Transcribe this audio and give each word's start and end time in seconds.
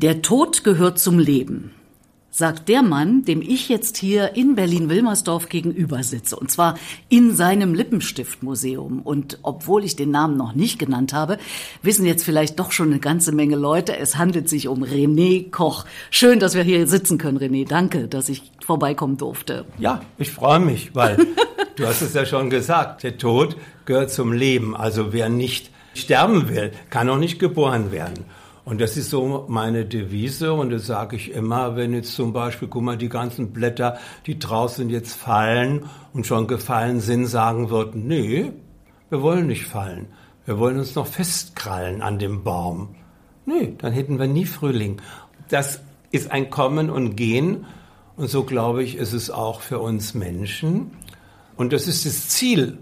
Der 0.00 0.22
Tod 0.22 0.62
gehört 0.62 1.00
zum 1.00 1.18
Leben, 1.18 1.72
sagt 2.30 2.68
der 2.68 2.82
Mann, 2.82 3.24
dem 3.24 3.42
ich 3.42 3.68
jetzt 3.68 3.96
hier 3.96 4.36
in 4.36 4.54
Berlin-Wilmersdorf 4.54 5.48
gegenüber 5.48 6.04
sitze. 6.04 6.36
Und 6.36 6.52
zwar 6.52 6.78
in 7.08 7.34
seinem 7.34 7.74
Lippenstiftmuseum. 7.74 9.02
Und 9.02 9.40
obwohl 9.42 9.82
ich 9.82 9.96
den 9.96 10.12
Namen 10.12 10.36
noch 10.36 10.54
nicht 10.54 10.78
genannt 10.78 11.12
habe, 11.14 11.38
wissen 11.82 12.06
jetzt 12.06 12.24
vielleicht 12.24 12.60
doch 12.60 12.70
schon 12.70 12.92
eine 12.92 13.00
ganze 13.00 13.32
Menge 13.32 13.56
Leute. 13.56 13.96
Es 13.96 14.16
handelt 14.16 14.48
sich 14.48 14.68
um 14.68 14.84
René 14.84 15.50
Koch. 15.50 15.84
Schön, 16.12 16.38
dass 16.38 16.54
wir 16.54 16.62
hier 16.62 16.86
sitzen 16.86 17.18
können, 17.18 17.38
René. 17.38 17.66
Danke, 17.66 18.06
dass 18.06 18.28
ich 18.28 18.52
vorbeikommen 18.64 19.16
durfte. 19.16 19.64
Ja, 19.78 20.02
ich 20.16 20.30
freue 20.30 20.60
mich, 20.60 20.94
weil 20.94 21.16
du 21.74 21.86
hast 21.88 22.02
es 22.02 22.14
ja 22.14 22.24
schon 22.24 22.50
gesagt, 22.50 23.02
der 23.02 23.18
Tod 23.18 23.56
gehört 23.84 24.12
zum 24.12 24.32
Leben. 24.32 24.76
Also 24.76 25.12
wer 25.12 25.28
nicht 25.28 25.72
sterben 25.92 26.48
will, 26.48 26.70
kann 26.88 27.10
auch 27.10 27.18
nicht 27.18 27.40
geboren 27.40 27.90
werden. 27.90 28.26
Und 28.68 28.82
das 28.82 28.98
ist 28.98 29.08
so 29.08 29.46
meine 29.48 29.86
Devise 29.86 30.52
und 30.52 30.68
das 30.68 30.84
sage 30.84 31.16
ich 31.16 31.32
immer, 31.32 31.74
wenn 31.74 31.94
jetzt 31.94 32.14
zum 32.14 32.34
Beispiel, 32.34 32.68
guck 32.68 32.82
mal, 32.82 32.98
die 32.98 33.08
ganzen 33.08 33.50
Blätter, 33.50 33.96
die 34.26 34.38
draußen 34.38 34.90
jetzt 34.90 35.14
fallen 35.14 35.86
und 36.12 36.26
schon 36.26 36.46
gefallen 36.46 37.00
sind, 37.00 37.24
sagen 37.24 37.70
würden, 37.70 38.06
nee, 38.06 38.52
wir 39.08 39.22
wollen 39.22 39.46
nicht 39.46 39.64
fallen. 39.64 40.08
Wir 40.44 40.58
wollen 40.58 40.78
uns 40.78 40.94
noch 40.94 41.06
festkrallen 41.06 42.02
an 42.02 42.18
dem 42.18 42.44
Baum. 42.44 42.94
Nee, 43.46 43.74
dann 43.78 43.94
hätten 43.94 44.18
wir 44.18 44.26
nie 44.26 44.44
Frühling. 44.44 45.00
Das 45.48 45.80
ist 46.10 46.30
ein 46.30 46.50
Kommen 46.50 46.90
und 46.90 47.16
Gehen 47.16 47.64
und 48.16 48.28
so 48.28 48.44
glaube 48.44 48.82
ich, 48.82 48.96
ist 48.96 49.14
es 49.14 49.30
auch 49.30 49.62
für 49.62 49.78
uns 49.78 50.12
Menschen. 50.12 50.90
Und 51.56 51.72
das 51.72 51.88
ist 51.88 52.04
das 52.04 52.28
Ziel, 52.28 52.76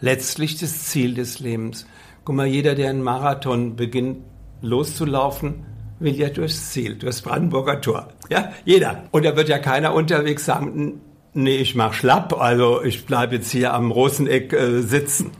letztlich 0.00 0.58
das 0.58 0.86
Ziel 0.86 1.12
des 1.12 1.40
Lebens. 1.40 1.86
Guck 2.24 2.36
mal, 2.36 2.46
jeder, 2.46 2.74
der 2.74 2.88
einen 2.88 3.02
Marathon 3.02 3.76
beginnt, 3.76 4.20
loszulaufen, 4.60 5.64
will 5.98 6.14
ja 6.14 6.28
durchs 6.28 6.70
Ziel, 6.70 6.96
durchs 6.96 7.22
Brandenburger 7.22 7.80
Tor. 7.80 8.08
Ja, 8.30 8.52
jeder. 8.64 9.04
Und 9.10 9.24
da 9.24 9.36
wird 9.36 9.48
ja 9.48 9.58
keiner 9.58 9.94
unterwegs 9.94 10.44
sagen, 10.44 11.00
nee, 11.32 11.56
ich 11.56 11.74
mach 11.74 11.92
schlapp, 11.92 12.38
also 12.38 12.82
ich 12.82 13.06
bleibe 13.06 13.36
jetzt 13.36 13.50
hier 13.50 13.74
am 13.74 13.90
Roseneck 13.90 14.52
äh, 14.52 14.80
sitzen. 14.82 15.30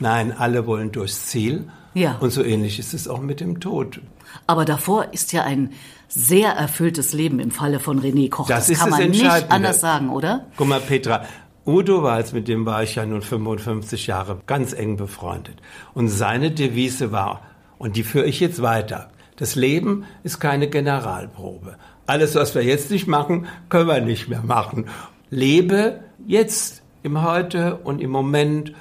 Nein, 0.00 0.34
alle 0.36 0.66
wollen 0.66 0.92
durchs 0.92 1.26
Ziel. 1.26 1.68
Ja. 1.94 2.16
Und 2.20 2.30
so 2.30 2.42
ähnlich 2.42 2.78
ist 2.78 2.94
es 2.94 3.06
auch 3.06 3.20
mit 3.20 3.40
dem 3.40 3.60
Tod. 3.60 4.00
Aber 4.46 4.64
davor 4.64 5.12
ist 5.12 5.32
ja 5.32 5.44
ein 5.44 5.70
sehr 6.08 6.50
erfülltes 6.50 7.12
Leben 7.12 7.38
im 7.38 7.50
Falle 7.50 7.80
von 7.80 8.00
René 8.00 8.30
Koch. 8.30 8.46
Das, 8.48 8.66
das 8.66 8.78
kann 8.78 8.90
man 8.90 9.10
nicht 9.10 9.50
anders 9.50 9.80
sagen, 9.80 10.10
oder? 10.10 10.46
Guck 10.56 10.68
mal, 10.68 10.80
Petra, 10.80 11.24
Udo 11.64 12.02
Walz, 12.02 12.32
mit 12.32 12.48
dem 12.48 12.66
war 12.66 12.82
ich 12.82 12.96
ja 12.96 13.06
nun 13.06 13.22
55 13.22 14.08
Jahre 14.08 14.40
ganz 14.46 14.72
eng 14.72 14.96
befreundet. 14.96 15.56
Und 15.94 16.08
seine 16.08 16.50
Devise 16.50 17.12
war, 17.12 17.42
und 17.82 17.96
die 17.96 18.04
führe 18.04 18.26
ich 18.26 18.38
jetzt 18.38 18.62
weiter. 18.62 19.10
Das 19.34 19.56
Leben 19.56 20.04
ist 20.22 20.38
keine 20.38 20.68
Generalprobe. 20.68 21.74
Alles, 22.06 22.36
was 22.36 22.54
wir 22.54 22.62
jetzt 22.62 22.92
nicht 22.92 23.08
machen, 23.08 23.48
können 23.70 23.88
wir 23.88 24.00
nicht 24.00 24.28
mehr 24.28 24.44
machen. 24.44 24.86
Lebe 25.30 25.98
jetzt, 26.24 26.82
im 27.02 27.24
Heute 27.24 27.80
und 27.82 28.00
im 28.00 28.10
Moment 28.10 28.72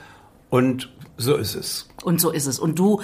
und 0.51 0.91
so 1.17 1.35
ist 1.35 1.55
es. 1.55 1.89
Und 2.03 2.21
so 2.21 2.29
ist 2.29 2.45
es. 2.45 2.59
Und 2.59 2.77
du 2.77 3.01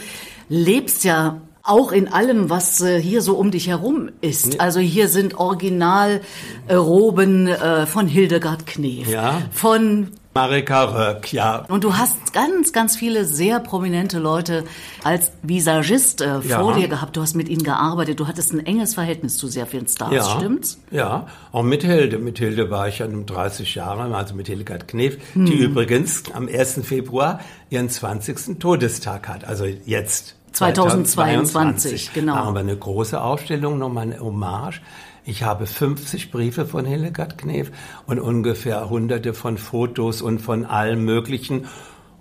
lebst 0.50 1.04
ja 1.04 1.42
auch 1.64 1.92
in 1.92 2.08
allem, 2.08 2.52
was 2.52 2.80
äh, 2.82 3.02
hier 3.02 3.24
so 3.24 3.36
um 3.36 3.50
dich 3.50 3.68
herum 3.68 4.12
ist. 4.22 4.62
Also 4.62 4.80
hier 4.80 5.08
sind 5.08 5.40
Originalroben 5.40 7.48
äh, 7.48 7.88
von 7.88 8.06
Hildegard 8.08 8.68
Knef, 8.68 9.10
ja. 9.10 9.42
von 9.52 10.12
Marika 10.38 10.84
Röck, 10.84 11.34
ja. 11.34 11.66
Und 11.68 11.84
du 11.84 11.98
hast 11.98 12.32
ganz, 12.32 12.72
ganz 12.72 12.96
viele 12.96 13.26
sehr 13.26 13.60
prominente 13.60 14.20
Leute 14.20 14.66
als 15.04 15.32
Visagist 15.42 16.22
äh, 16.22 16.42
ja. 16.42 16.60
vor 16.60 16.76
dir 16.76 16.88
gehabt. 16.88 17.18
Du 17.18 17.22
hast 17.22 17.36
mit 17.36 17.50
ihnen 17.50 17.64
gearbeitet. 17.64 18.20
Du 18.20 18.28
hattest 18.28 18.54
ein 18.54 18.64
enges 18.64 18.94
Verhältnis 18.94 19.38
zu 19.38 19.48
sehr 19.48 19.66
vielen 19.66 19.88
Stars, 19.88 20.14
ja. 20.14 20.24
stimmt's? 20.38 20.80
Ja, 20.92 21.26
auch 21.52 21.64
mit 21.64 21.84
Hilde. 21.84 22.20
Mit 22.20 22.38
Hilde 22.38 22.70
war 22.70 22.88
ich 22.88 23.00
ja 23.00 23.08
nun 23.08 23.26
30 23.26 23.74
Jahre, 23.74 24.16
also 24.16 24.36
mit 24.36 24.46
Hildegard 24.46 24.88
Knef, 24.88 25.18
hm. 25.34 25.48
die 25.48 25.56
übrigens 25.56 26.26
am 26.32 26.48
1. 26.48 26.82
Februar 26.84 27.40
ihren 27.72 27.90
20. 27.90 28.60
Todestag 28.60 29.28
hat. 29.28 29.44
Also 29.44 29.66
jetzt. 29.66 30.36
2022, 30.52 31.14
2022. 31.14 32.14
genau. 32.14 32.36
Haben 32.36 32.54
wir 32.54 32.60
eine 32.60 32.78
große 32.78 33.20
Ausstellung, 33.20 33.80
nochmal 33.80 34.04
eine 34.04 34.20
Hommage 34.20 34.82
ich 35.28 35.44
habe 35.44 35.68
50 35.68 36.32
Briefe 36.32 36.66
von 36.66 36.86
Hildegard 36.86 37.38
Knef 37.38 37.70
und 38.06 38.18
ungefähr 38.20 38.90
hunderte 38.90 39.34
von 39.34 39.58
Fotos 39.58 40.22
und 40.22 40.40
von 40.40 40.66
allem 40.66 41.04
Möglichen. 41.04 41.66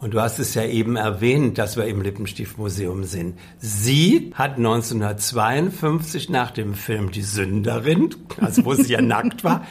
Und 0.01 0.13
du 0.13 0.21
hast 0.21 0.41
es 0.41 0.55
ja 0.55 0.65
eben 0.65 0.97
erwähnt, 0.97 1.57
dass 1.57 1.77
wir 1.77 1.87
im 1.87 2.03
Lippenstiftmuseum 2.03 3.05
sind. 3.05 3.39
Sie 3.59 4.33
hat 4.35 4.57
1952 4.57 6.31
nach 6.31 6.51
dem 6.51 6.75
Film 6.75 7.13
Die 7.13 7.23
Sünderin, 7.23 8.13
also 8.41 8.65
wo 8.65 8.75
sie 8.75 8.93
ja 8.93 9.01
nackt 9.03 9.45
war, 9.45 9.65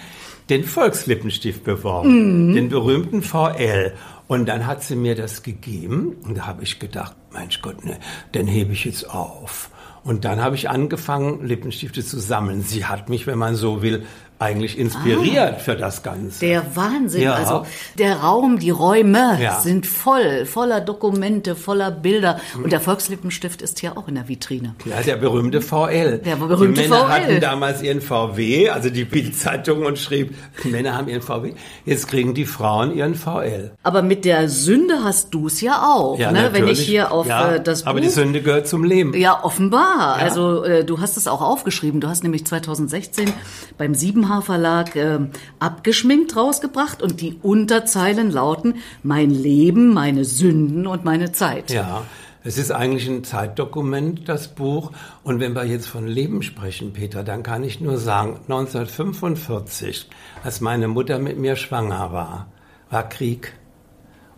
den 0.50 0.63
Volkslippenstift 0.63 1.66
beworben, 1.66 2.51
mhm. 2.51 2.53
den 2.56 2.69
berühmten 2.69 3.22
VL. 3.22 3.94
Und 4.28 4.47
dann 4.47 4.66
hat 4.66 4.81
sie 4.81 4.95
mir 4.95 5.13
das 5.13 5.44
gegeben 5.44 6.16
und 6.24 6.38
da 6.38 6.47
habe 6.47 6.63
ich 6.63 6.79
gedacht, 6.79 7.16
Mensch 7.34 7.62
Gott, 7.62 7.84
ne, 7.84 8.00
den 8.34 8.47
hebe 8.47 8.72
ich 8.72 8.85
jetzt 8.85 9.09
auf. 9.09 9.69
Und 10.05 10.23
dann 10.23 10.39
habe 10.39 10.55
ich 10.55 10.69
angefangen, 10.69 11.43
Lippenstifte 11.43 12.05
zu 12.05 12.19
sammeln. 12.19 12.61
Sie 12.61 12.85
hat 12.85 13.09
mich, 13.09 13.25
wenn 13.25 13.39
man 13.39 13.55
so 13.55 13.81
will, 13.81 14.05
eigentlich 14.38 14.78
inspiriert 14.78 15.56
ah, 15.56 15.59
für 15.59 15.75
das 15.75 16.03
Ganze. 16.03 16.41
Der 16.41 16.75
Wahnsinn. 16.75 17.22
Ja. 17.22 17.35
Also 17.35 17.66
der 17.97 18.18
Raum, 18.18 18.59
die 18.59 18.69
Räume 18.69 19.40
ja. 19.41 19.62
sind 19.62 19.88
voll, 19.88 20.46
voller 20.46 20.81
Dokumente, 20.81 21.56
voller 21.56 21.90
Bilder. 21.90 22.40
Und 22.62 22.74
der 22.74 22.81
Volkslippenstift 22.81 23.62
ist 23.62 23.79
hier 23.79 23.97
auch 23.97 24.09
in 24.09 24.16
der 24.16 24.28
Vitrine. 24.28 24.75
Ja, 24.84 25.01
der 25.01 25.16
berühmte 25.16 25.62
VL. 25.62 26.19
Der 26.19 26.35
berühmte 26.35 26.81
die 26.81 26.90
Männer 26.90 27.06
VL. 27.06 27.12
hatten 27.12 27.41
damals 27.41 27.81
ihren 27.81 28.01
VW, 28.01 28.69
also 28.69 28.90
die 28.90 29.06
Bildzeitung 29.06 29.85
und 29.85 29.97
schrieb, 29.97 30.35
die 30.63 30.69
Männer 30.69 30.97
haben 30.97 31.07
ihren 31.07 31.22
VW. 31.22 31.53
Jetzt 31.85 32.09
kriegen 32.09 32.34
die 32.34 32.45
Frauen 32.45 32.94
ihren 32.94 33.16
VL. 33.16 33.72
Aber 33.84 34.01
mit 34.01 34.25
der 34.25 34.50
Sünde 34.50 35.03
hast 35.03 35.34
du 35.34 35.47
es 35.47 35.62
ja 35.62 35.81
auch, 35.81 36.19
ja, 36.19 36.34
ne? 36.34 36.50
Wenn 36.51 36.68
ich 36.68 36.81
hier 36.81 37.12
auf 37.13 37.28
ja, 37.28 37.53
äh, 37.53 37.63
das 37.63 37.84
Buch. 37.84 37.91
Aber 37.91 38.01
die 38.01 38.09
Sünde 38.09 38.41
gehört 38.41 38.68
zum 38.68 38.84
Leben. 38.84 39.16
Ja, 39.16 39.44
offenbar. 39.44 40.16
Also 40.16 40.63
äh, 40.63 40.84
du 40.84 41.00
hast 41.00 41.16
es 41.16 41.28
auch 41.28 41.41
aufgeschrieben. 41.41 42.01
Du 42.01 42.09
hast 42.09 42.24
nämlich 42.24 42.45
2016 42.45 43.31
beim 43.78 43.95
Sieben 43.95 44.25
Siebenhaar 44.25 44.41
Verlag 44.41 44.96
äh, 44.96 45.19
abgeschminkt 45.59 46.36
rausgebracht 46.36 47.03
und 47.03 47.22
die 47.22 47.38
Unterzeilen 47.44 48.31
lauten 48.31 48.75
Mein 49.03 49.30
Leben, 49.30 49.94
meine 49.94 50.25
Sünden 50.25 50.88
und 50.88 51.06
meine 51.06 51.31
Zeit. 51.31 51.72
Ja. 51.72 52.03
Es 52.44 52.58
ist 52.58 52.72
eigentlich 52.72 53.08
ein 53.08 53.24
Zeitdokument, 53.24 54.28
das 54.30 54.50
Buch. 54.50 54.91
Und 55.24 55.40
wenn 55.40 55.53
wir 55.53 55.66
jetzt 55.66 55.88
von 55.88 56.08
Leben 56.08 56.44
sprechen, 56.44 56.94
Peter, 56.94 57.24
dann 57.24 57.44
kann 57.44 57.63
ich 57.63 57.81
nur 57.81 57.97
sagen, 57.97 58.40
1945, 58.47 60.08
als 60.44 60.62
meine 60.62 60.88
Mutter 60.88 61.18
mit 61.19 61.40
mir 61.40 61.56
schwanger 61.56 62.12
war, 62.12 62.47
war 62.90 63.09
Krieg. 63.09 63.53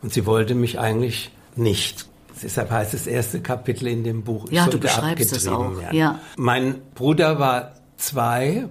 Und 0.02 0.14
sie 0.14 0.26
wollte 0.26 0.56
mich 0.56 0.80
eigentlich 0.80 1.32
nicht. 1.56 2.08
Deshalb 2.42 2.72
heißt 2.72 2.94
das 2.94 3.08
erste 3.08 3.42
Kapitel 3.42 3.88
in 3.88 4.04
dem 4.04 4.24
Buch, 4.24 4.52
ja, 4.52 4.68
du 4.68 4.80
beschreibst 4.80 5.34
es 5.34 5.48
auch. 5.48 5.74
Ja. 5.92 6.20
Mein 6.38 6.76
Bruder 6.94 7.40
war 7.40 7.74
zwei 7.98 8.70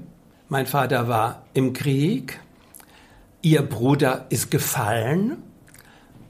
mein 0.49 0.67
Vater 0.67 1.09
war 1.09 1.43
im 1.55 1.73
Krieg, 1.73 2.41
ihr 3.43 3.63
Bruder 3.63 4.27
ist 4.29 4.51
gefallen 4.51 5.39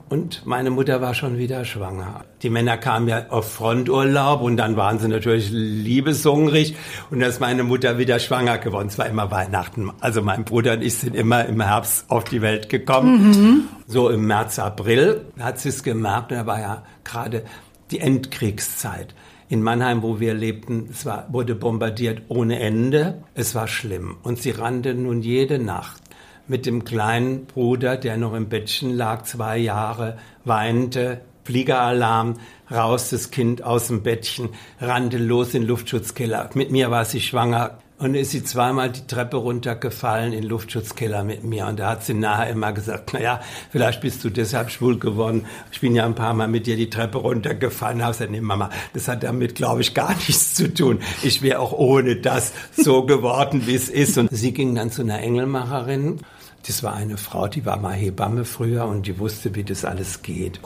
und 0.09 0.47
meine 0.47 0.71
Mutter 0.71 1.01
war 1.01 1.15
schon 1.15 1.37
wieder 1.37 1.65
schwanger. 1.65 2.25
Die 2.43 2.51
Männer 2.51 2.79
kamen 2.79 3.09
ja 3.09 3.27
auf 3.29 3.53
Fronturlaub 3.53 4.41
und 4.41 4.57
dann 4.57 4.77
waren 4.77 4.99
sie 4.99 5.09
natürlich 5.09 5.51
liebeshungrig 5.51 6.77
und 7.11 7.21
dann 7.21 7.29
ist 7.29 7.41
meine 7.41 7.65
Mutter 7.65 7.99
wieder 7.99 8.19
schwanger 8.21 8.59
geworden. 8.59 8.87
Es 8.89 8.99
war 8.99 9.07
immer 9.07 9.31
Weihnachten. 9.31 9.91
Also 10.01 10.23
mein 10.23 10.45
Bruder 10.45 10.75
und 10.75 10.83
ich 10.83 10.95
sind 10.95 11.17
immer 11.17 11.45
im 11.47 11.61
Herbst 11.61 12.09
auf 12.09 12.25
die 12.25 12.41
Welt 12.41 12.69
gekommen. 12.69 13.31
Mhm. 13.31 13.63
So 13.89 14.09
im 14.09 14.27
März, 14.27 14.59
April 14.59 15.23
hat 15.41 15.59
sie 15.59 15.71
es 15.71 15.83
gemerkt 15.83 16.31
und 16.31 16.39
da 16.39 16.47
war 16.47 16.61
ja 16.61 16.83
gerade 17.03 17.45
die 17.91 17.99
Endkriegszeit 17.99 19.15
in 19.49 19.63
Mannheim, 19.63 20.03
wo 20.03 20.21
wir 20.21 20.35
lebten, 20.35 20.89
es 20.91 21.07
war, 21.07 21.27
wurde 21.33 21.55
bombardiert 21.55 22.23
ohne 22.29 22.59
Ende. 22.59 23.23
Es 23.35 23.55
war 23.55 23.69
schlimm. 23.69 24.17
Und 24.23 24.41
sie 24.41 24.51
rannte 24.51 24.95
nun 24.95 25.23
jede 25.23 25.59
Nacht 25.59 26.03
mit 26.49 26.67
dem 26.67 26.85
kleinen 26.85 27.47
Bruder, 27.47 27.97
der 27.97 28.17
noch 28.17 28.35
im 28.35 28.49
Bettchen 28.49 28.95
lag, 28.95 29.23
zwei 29.23 29.59
Jahre, 29.59 30.19
weinte, 30.45 31.21
Fliegeralarm, 31.45 32.35
raus 32.71 33.11
das 33.11 33.31
Kind 33.31 33.63
aus 33.63 33.87
dem 33.87 34.03
Bettchen, 34.03 34.49
rannte 34.81 35.19
los 35.19 35.55
in 35.55 35.63
den 35.63 35.69
Luftschutzkeller. 35.69 36.51
Mit 36.55 36.73
mir 36.73 36.91
war 36.91 37.05
sie 37.05 37.21
schwanger, 37.21 37.79
und 37.99 38.15
ist 38.15 38.33
sie 38.33 38.45
zweimal 38.45 38.91
die 38.91 39.07
Treppe 39.07 39.39
runtergefallen 39.39 40.35
in 40.35 40.45
Luftschutzkeller 40.45 41.25
mit 41.25 41.45
mir. 41.45 41.67
Und 41.67 41.79
da 41.79 41.91
hat 41.91 42.05
sie 42.05 42.13
nachher 42.13 42.51
immer 42.51 42.73
gesagt, 42.73 43.11
na 43.15 43.21
ja, 43.21 43.41
vielleicht 43.71 44.03
bist 44.03 44.23
du 44.23 44.29
deshalb 44.29 44.71
schwul 44.71 44.99
geworden. 44.99 45.47
Ich 45.73 45.81
bin 45.81 45.95
ja 45.95 46.05
ein 46.05 46.15
paar 46.15 46.35
Mal 46.35 46.49
mit 46.49 46.67
dir 46.67 46.77
die 46.77 46.91
Treppe 46.91 47.19
runtergefallen. 47.19 48.01
Da 48.01 48.05
habe 48.07 48.13
gesagt, 48.13 48.31
nee, 48.31 48.41
Mama, 48.43 48.71
das 48.93 49.09
hat 49.09 49.23
damit, 49.23 49.55
glaube 49.55 49.81
ich, 49.81 49.95
gar 49.95 50.15
nichts 50.27 50.55
zu 50.55 50.73
tun. 50.73 51.01
Ich 51.23 51.41
wäre 51.41 51.61
auch 51.61 51.73
ohne 51.73 52.17
das 52.17 52.53
so 52.77 53.07
geworden, 53.07 53.67
wie 53.67 53.75
es 53.75 53.89
ist. 53.89 54.19
Und 54.19 54.29
sie 54.31 54.53
ging 54.53 54.75
dann 54.75 54.91
zu 54.91 55.01
einer 55.01 55.21
Engelmacherin. 55.21 56.21
Das 56.67 56.83
war 56.83 56.95
eine 56.95 57.17
Frau, 57.17 57.49
die 57.49 57.65
war 57.65 57.79
mal 57.79 57.95
Hebamme 57.95 58.45
früher 58.45 58.87
und 58.87 59.07
die 59.07 59.19
wusste, 59.19 59.55
wie 59.55 59.65
das 59.65 59.85
alles 59.85 60.21
geht. 60.23 60.61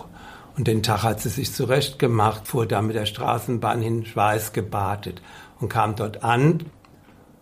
Und 0.56 0.66
den 0.66 0.82
Tag 0.82 1.04
hat 1.04 1.20
sie 1.20 1.28
sich 1.28 1.52
zurechtgemacht, 1.52 2.48
fuhr 2.48 2.66
da 2.66 2.82
mit 2.82 2.96
der 2.96 3.06
Straßenbahn 3.06 3.82
hin, 3.82 4.04
schweißgebadet 4.04 5.22
und 5.60 5.68
kam 5.68 5.94
dort 5.94 6.24
an 6.24 6.64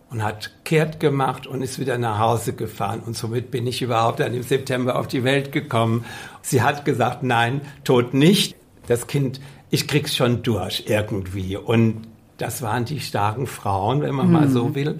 und 0.09 0.23
hat 0.23 0.51
kehrt 0.63 0.99
gemacht 0.99 1.45
und 1.45 1.61
ist 1.61 1.79
wieder 1.79 1.97
nach 1.97 2.19
Hause 2.19 2.53
gefahren. 2.53 3.01
Und 3.05 3.15
somit 3.15 3.51
bin 3.51 3.67
ich 3.67 3.81
überhaupt 3.81 4.19
dann 4.19 4.33
im 4.33 4.43
September 4.43 4.97
auf 4.97 5.07
die 5.07 5.23
Welt 5.23 5.51
gekommen. 5.51 6.05
Sie 6.41 6.61
hat 6.61 6.85
gesagt, 6.85 7.23
nein, 7.23 7.61
tot 7.83 8.13
nicht. 8.13 8.55
Das 8.87 9.07
Kind, 9.07 9.39
ich 9.69 9.87
krieg's 9.87 10.15
schon 10.15 10.41
durch 10.41 10.85
irgendwie. 10.87 11.57
Und 11.57 12.07
das 12.37 12.61
waren 12.61 12.85
die 12.85 12.99
starken 12.99 13.45
Frauen, 13.45 14.01
wenn 14.01 14.15
man 14.15 14.27
mhm. 14.27 14.33
mal 14.33 14.49
so 14.49 14.73
will. 14.73 14.99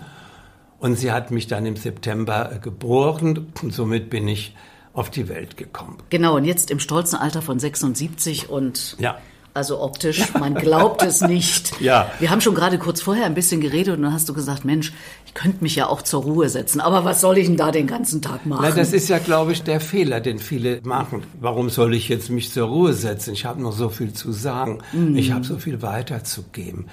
Und 0.78 0.96
sie 0.96 1.12
hat 1.12 1.32
mich 1.32 1.48
dann 1.48 1.66
im 1.66 1.76
September 1.76 2.60
geboren 2.62 3.52
und 3.62 3.74
somit 3.74 4.10
bin 4.10 4.28
ich 4.28 4.56
auf 4.94 5.10
die 5.10 5.28
Welt 5.28 5.58
gekommen. 5.58 5.98
Genau, 6.10 6.36
und 6.36 6.46
jetzt 6.46 6.72
im 6.72 6.80
stolzen 6.80 7.18
Alter 7.18 7.42
von 7.42 7.60
76 7.60 8.50
und 8.50 8.96
ja. 9.00 9.18
Also 9.54 9.81
optisch, 9.81 10.34
man 10.34 10.56
glaubt 10.56 11.04
es 11.04 11.22
nicht. 11.22 11.74
Ja. 11.80 12.12
Wir 12.19 12.30
haben 12.30 12.42
schon 12.42 12.56
gerade 12.56 12.78
kurz 12.78 13.01
vorher 13.01 13.25
ein 13.25 13.34
bisschen 13.34 13.62
geredet 13.62 13.96
und 13.96 14.04
dann 14.04 14.12
hast 14.12 14.28
du 14.28 14.34
gesagt, 14.34 14.66
Mensch, 14.66 14.92
ich 15.25 15.34
könnte 15.34 15.63
mich 15.63 15.75
ja 15.75 15.88
auch 15.88 16.01
zur 16.01 16.24
Ruhe 16.24 16.50
setzen. 16.50 16.81
Aber 16.81 17.06
was 17.06 17.22
soll 17.22 17.38
ich 17.38 17.48
denn 17.48 17.56
da 17.56 17.72
den 17.72 17.88
ganzen 17.88 18.22
Tag 18.22 18.46
machen? 18.46 18.66
Na, 18.68 18.75
das 18.75 18.92
ist 18.92 19.07
ja, 19.07 19.18
glaube 19.18 19.54
ich, 19.54 19.63
der 19.63 19.80
Fehler, 19.80 20.19
den 20.19 20.40
viele 20.40 20.81
machen. 20.84 21.24
Warum 21.40 21.69
soll 21.69 21.94
ich 21.94 22.10
jetzt 22.10 22.30
mich 22.30 22.51
zur 22.51 22.68
Ruhe 22.68 22.94
setzen? 22.94 23.34
Ich 23.34 23.46
habe 23.46 23.62
noch 23.62 23.72
so 23.72 23.88
viel 23.88 24.13
zu 24.13 24.34
sagen. 24.34 24.80
Mhm. 24.92 25.16
Ich 25.16 25.31
habe 25.31 25.46
so 25.46 25.57
viel 25.57 25.81
weiterzugeben 25.81 26.88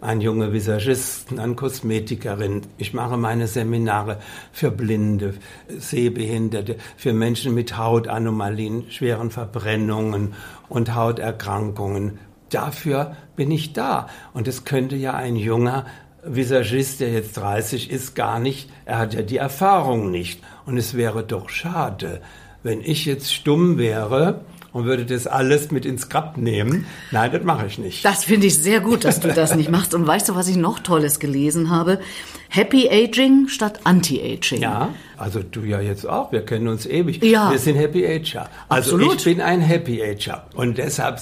ein 0.00 0.20
junger 0.20 0.52
Visagist, 0.52 1.28
eine 1.36 1.54
Kosmetikerin. 1.54 2.62
Ich 2.78 2.94
mache 2.94 3.16
meine 3.16 3.46
Seminare 3.46 4.18
für 4.52 4.70
Blinde, 4.70 5.34
Sehbehinderte, 5.68 6.76
für 6.96 7.12
Menschen 7.12 7.54
mit 7.54 7.76
Hautanomalien, 7.76 8.90
schweren 8.90 9.30
Verbrennungen 9.30 10.34
und 10.68 10.94
Hauterkrankungen. 10.94 12.18
Dafür 12.48 13.16
bin 13.36 13.50
ich 13.50 13.72
da. 13.72 14.08
Und 14.32 14.48
es 14.48 14.64
könnte 14.64 14.96
ja 14.96 15.14
ein 15.14 15.36
junger 15.36 15.86
Visagist, 16.24 17.00
der 17.00 17.12
jetzt 17.12 17.36
30 17.36 17.90
ist, 17.90 18.14
gar 18.14 18.40
nicht, 18.40 18.70
er 18.84 18.98
hat 18.98 19.14
ja 19.14 19.22
die 19.22 19.38
Erfahrung 19.38 20.10
nicht. 20.10 20.42
Und 20.66 20.76
es 20.76 20.94
wäre 20.94 21.22
doch 21.22 21.48
schade, 21.48 22.20
wenn 22.62 22.80
ich 22.80 23.06
jetzt 23.06 23.32
stumm 23.32 23.78
wäre 23.78 24.44
und 24.72 24.84
würde 24.84 25.04
das 25.04 25.26
alles 25.26 25.70
mit 25.70 25.84
ins 25.84 26.08
Grab 26.08 26.36
nehmen. 26.36 26.86
Nein, 27.10 27.32
das 27.32 27.42
mache 27.42 27.66
ich 27.66 27.78
nicht. 27.78 28.04
Das 28.04 28.24
finde 28.24 28.46
ich 28.46 28.58
sehr 28.58 28.80
gut, 28.80 29.04
dass 29.04 29.20
du 29.20 29.28
das 29.34 29.54
nicht 29.54 29.70
machst. 29.70 29.94
Und 29.94 30.06
weißt 30.06 30.28
du, 30.28 30.34
was 30.34 30.48
ich 30.48 30.56
noch 30.56 30.78
Tolles 30.78 31.18
gelesen 31.18 31.70
habe? 31.70 32.00
Happy 32.48 32.88
Aging 32.90 33.46
statt 33.46 33.80
Anti-Aging. 33.84 34.60
Ja, 34.60 34.88
also 35.16 35.40
du 35.40 35.62
ja 35.62 35.80
jetzt 35.80 36.04
auch. 36.08 36.32
Wir 36.32 36.44
kennen 36.44 36.66
uns 36.66 36.84
ewig. 36.84 37.22
Ja. 37.22 37.52
Wir 37.52 37.58
sind 37.58 37.76
Happy 37.76 38.04
Ager. 38.04 38.48
Also 38.68 38.96
Absolut. 38.96 39.18
ich 39.18 39.24
bin 39.24 39.40
ein 39.40 39.60
Happy 39.60 40.02
Ager. 40.02 40.46
Und 40.54 40.78
deshalb 40.78 41.20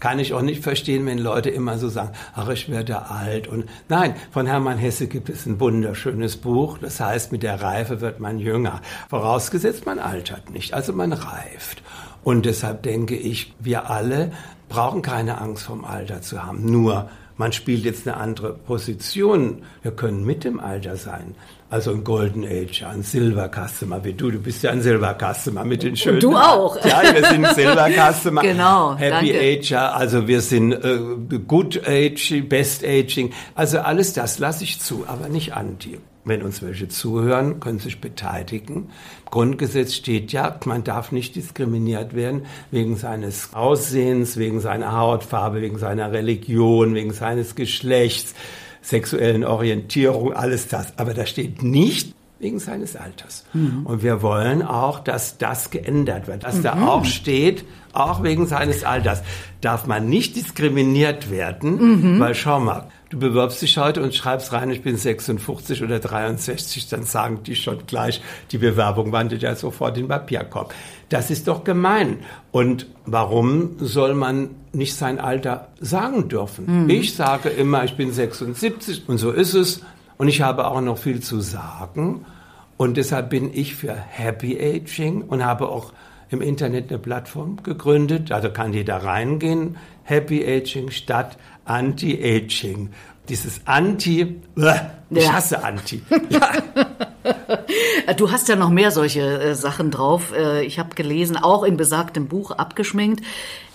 kann 0.00 0.18
ich 0.18 0.34
auch 0.34 0.42
nicht 0.42 0.62
verstehen, 0.62 1.06
wenn 1.06 1.16
Leute 1.16 1.48
immer 1.48 1.78
so 1.78 1.88
sagen, 1.88 2.10
ach, 2.34 2.50
ich 2.50 2.68
werde 2.70 3.08
alt. 3.08 3.48
Und 3.48 3.64
nein, 3.88 4.14
von 4.30 4.46
Hermann 4.46 4.76
Hesse 4.76 5.06
gibt 5.06 5.30
es 5.30 5.46
ein 5.46 5.60
wunderschönes 5.60 6.36
Buch. 6.36 6.76
Das 6.78 7.00
heißt, 7.00 7.32
mit 7.32 7.42
der 7.42 7.62
Reife 7.62 8.02
wird 8.02 8.20
man 8.20 8.38
jünger. 8.38 8.82
Vorausgesetzt, 9.08 9.86
man 9.86 9.98
altert 9.98 10.50
nicht. 10.50 10.74
Also 10.74 10.92
man 10.92 11.14
reift. 11.14 11.82
Und 12.26 12.44
deshalb 12.44 12.82
denke 12.82 13.14
ich, 13.14 13.54
wir 13.60 13.88
alle 13.88 14.32
brauchen 14.68 15.00
keine 15.00 15.40
Angst 15.40 15.62
vom 15.62 15.84
Alter 15.84 16.22
zu 16.22 16.44
haben. 16.44 16.68
Nur, 16.68 17.08
man 17.36 17.52
spielt 17.52 17.84
jetzt 17.84 18.08
eine 18.08 18.16
andere 18.16 18.52
Position. 18.52 19.62
Wir 19.82 19.92
können 19.92 20.24
mit 20.24 20.42
dem 20.42 20.58
Alter 20.58 20.96
sein. 20.96 21.36
Also 21.70 21.92
ein 21.92 22.02
Golden 22.02 22.44
Age, 22.44 22.82
ein 22.82 23.04
Silver 23.04 23.48
Customer 23.48 24.02
wie 24.02 24.12
du. 24.12 24.32
Du 24.32 24.40
bist 24.40 24.64
ja 24.64 24.72
ein 24.72 24.82
Silver 24.82 25.16
Customer 25.16 25.64
mit 25.64 25.84
den 25.84 25.96
schönen. 25.96 26.16
Und 26.16 26.22
du 26.24 26.36
auch. 26.36 26.84
Ja, 26.84 27.00
wir 27.14 27.24
sind 27.26 27.46
Silver 27.54 27.90
Customer. 27.90 28.42
genau. 28.42 28.96
Happy 28.96 29.32
danke. 29.32 29.58
Ager, 29.60 29.94
also 29.94 30.26
wir 30.26 30.40
sind 30.40 30.72
äh, 30.72 30.98
Good 31.46 31.86
Aging, 31.86 32.48
Best 32.48 32.84
Aging. 32.84 33.32
Also 33.54 33.78
alles 33.78 34.14
das 34.14 34.40
lasse 34.40 34.64
ich 34.64 34.80
zu, 34.80 35.04
aber 35.06 35.28
nicht 35.28 35.54
Anti. 35.54 36.00
Wenn 36.26 36.42
uns 36.42 36.60
welche 36.60 36.88
zuhören, 36.88 37.60
können 37.60 37.78
sich 37.78 38.00
beteiligen. 38.00 38.76
Im 38.76 39.30
Grundgesetz 39.30 39.94
steht 39.94 40.32
ja, 40.32 40.58
man 40.64 40.82
darf 40.82 41.12
nicht 41.12 41.36
diskriminiert 41.36 42.16
werden 42.16 42.46
wegen 42.72 42.96
seines 42.96 43.54
Aussehens, 43.54 44.36
wegen 44.36 44.58
seiner 44.58 44.90
Hautfarbe, 44.90 45.62
wegen 45.62 45.78
seiner 45.78 46.10
Religion, 46.10 46.96
wegen 46.96 47.12
seines 47.12 47.54
Geschlechts, 47.54 48.34
sexuellen 48.82 49.44
Orientierung, 49.44 50.32
alles 50.32 50.66
das. 50.66 50.98
Aber 50.98 51.14
da 51.14 51.26
steht 51.26 51.62
nicht 51.62 52.15
wegen 52.38 52.58
seines 52.58 52.96
Alters. 52.96 53.44
Mhm. 53.52 53.86
Und 53.86 54.02
wir 54.02 54.22
wollen 54.22 54.62
auch, 54.62 55.00
dass 55.00 55.38
das 55.38 55.70
geändert 55.70 56.28
wird, 56.28 56.44
dass 56.44 56.56
mhm. 56.56 56.62
da 56.62 56.86
auch 56.86 57.04
steht, 57.04 57.64
auch 57.92 58.22
wegen 58.22 58.46
seines 58.46 58.84
Alters 58.84 59.22
darf 59.60 59.86
man 59.86 60.08
nicht 60.08 60.36
diskriminiert 60.36 61.30
werden, 61.30 62.14
mhm. 62.16 62.20
weil 62.20 62.34
schau 62.34 62.60
mal, 62.60 62.88
Du 63.08 63.20
bewirbst 63.20 63.62
dich 63.62 63.78
heute 63.78 64.02
und 64.02 64.16
schreibst 64.16 64.52
rein, 64.52 64.68
ich 64.70 64.82
bin 64.82 64.96
56 64.96 65.84
oder 65.84 66.00
63, 66.00 66.88
dann 66.88 67.04
sagen 67.04 67.44
die 67.44 67.54
schon 67.54 67.86
gleich, 67.86 68.20
die 68.50 68.58
Bewerbung 68.58 69.12
wandelt 69.12 69.42
ja 69.42 69.54
sofort 69.54 69.96
in 69.96 70.04
den 70.04 70.08
Papierkorb. 70.08 70.74
Das 71.08 71.30
ist 71.30 71.46
doch 71.46 71.62
gemein. 71.62 72.18
Und 72.50 72.88
warum 73.04 73.76
soll 73.78 74.14
man 74.14 74.50
nicht 74.72 74.96
sein 74.96 75.20
Alter 75.20 75.68
sagen 75.80 76.28
dürfen? 76.28 76.84
Mhm. 76.84 76.90
Ich 76.90 77.14
sage 77.14 77.48
immer, 77.48 77.84
ich 77.84 77.96
bin 77.96 78.10
76 78.10 79.04
und 79.06 79.18
so 79.18 79.30
ist 79.30 79.54
es. 79.54 79.82
Und 80.18 80.28
ich 80.28 80.40
habe 80.40 80.66
auch 80.66 80.80
noch 80.80 80.98
viel 80.98 81.20
zu 81.20 81.40
sagen. 81.40 82.24
Und 82.76 82.96
deshalb 82.96 83.30
bin 83.30 83.50
ich 83.52 83.74
für 83.74 83.94
Happy 83.94 84.58
Aging 84.58 85.22
und 85.22 85.44
habe 85.44 85.68
auch 85.68 85.92
im 86.28 86.42
Internet 86.42 86.90
eine 86.90 86.98
Plattform 86.98 87.62
gegründet. 87.62 88.32
Also 88.32 88.50
kann 88.50 88.72
jeder 88.72 88.96
reingehen. 88.96 89.76
Happy 90.04 90.44
Aging 90.44 90.90
statt 90.90 91.38
Anti-Aging. 91.64 92.90
Dieses 93.28 93.60
Anti, 93.64 94.40
ich 95.10 95.32
hasse 95.32 95.62
Anti. 95.64 96.02
Ja. 96.30 98.12
Du 98.16 98.30
hast 98.30 98.48
ja 98.48 98.54
noch 98.54 98.70
mehr 98.70 98.92
solche 98.92 99.20
äh, 99.20 99.54
Sachen 99.56 99.90
drauf. 99.90 100.32
Äh, 100.32 100.64
ich 100.64 100.78
habe 100.78 100.94
gelesen, 100.94 101.36
auch 101.36 101.64
in 101.64 101.76
besagtem 101.76 102.28
Buch 102.28 102.52
abgeschminkt. 102.52 103.24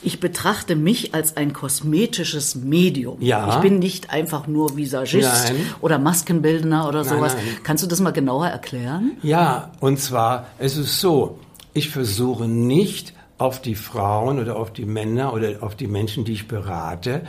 Ich 0.02 0.22
betrachte 0.22 0.78
mich 0.78 1.14
als 1.14 1.36
ein 1.36 1.52
kosmetisches 1.52 2.56
Medium. 2.56 3.18
Ja. 3.22 3.50
Ich 3.50 3.56
bin 3.62 3.80
nicht 3.80 4.10
einfach 4.10 4.48
nur 4.48 4.78
Visagist 4.78 5.50
nein. 5.50 5.58
oder 5.82 6.00
Maskenbildner 6.00 6.88
oder 6.88 7.04
sowas. 7.04 7.36
Nein, 7.36 7.44
nein. 7.46 7.58
Kannst 7.64 7.84
du 7.84 7.88
das 7.88 8.00
mal 8.00 8.12
genauer 8.12 8.48
erklären? 8.48 9.18
Ja, 9.22 9.72
und 9.82 10.00
zwar, 10.00 10.48
es 10.58 10.78
ist 10.78 11.02
so, 11.02 11.40
ich 11.74 11.90
versuche 11.90 12.48
nicht 12.48 13.14
auf 13.38 13.62
die 13.62 13.76
Frauen 13.76 14.40
oder 14.40 14.56
auf 14.56 14.72
die 14.72 14.86
Männer 14.86 15.34
oder 15.34 15.62
auf 15.62 15.76
die 15.76 15.88
Menschen, 15.88 16.26
die 16.26 16.34
ich 16.34 16.48
berate, 16.48 17.24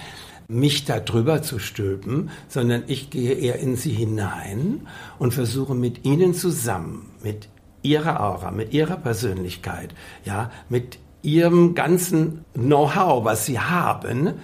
mich 0.52 0.84
da 0.84 1.00
drüber 1.00 1.42
zu 1.42 1.58
stülpen, 1.58 2.30
sondern 2.48 2.84
ich 2.86 3.10
gehe 3.10 3.34
eher 3.34 3.58
in 3.58 3.76
sie 3.76 3.92
hinein 3.92 4.86
und 5.18 5.34
versuche 5.34 5.74
mit 5.74 6.04
ihnen 6.04 6.34
zusammen, 6.34 7.10
mit 7.22 7.48
ihrer 7.82 8.20
Aura, 8.20 8.50
mit 8.50 8.72
ihrer 8.72 8.96
Persönlichkeit, 8.96 9.94
ja, 10.24 10.50
mit 10.68 10.98
ihrem 11.22 11.74
ganzen 11.74 12.44
Know-how, 12.54 13.24
was 13.24 13.46
sie 13.46 13.58
haben, 13.58 14.34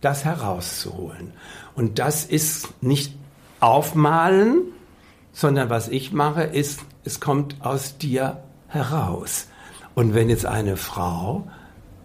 das 0.00 0.24
herauszuholen. 0.24 1.32
Und 1.74 1.98
das 1.98 2.24
ist 2.24 2.82
nicht 2.82 3.14
aufmalen, 3.60 4.62
sondern 5.32 5.70
was 5.70 5.88
ich 5.88 6.12
mache, 6.12 6.42
ist, 6.42 6.80
es 7.04 7.20
kommt 7.20 7.56
aus 7.60 7.98
dir 7.98 8.42
heraus. 8.68 9.48
Und 9.94 10.14
wenn 10.14 10.28
jetzt 10.28 10.46
eine 10.46 10.76
Frau 10.76 11.48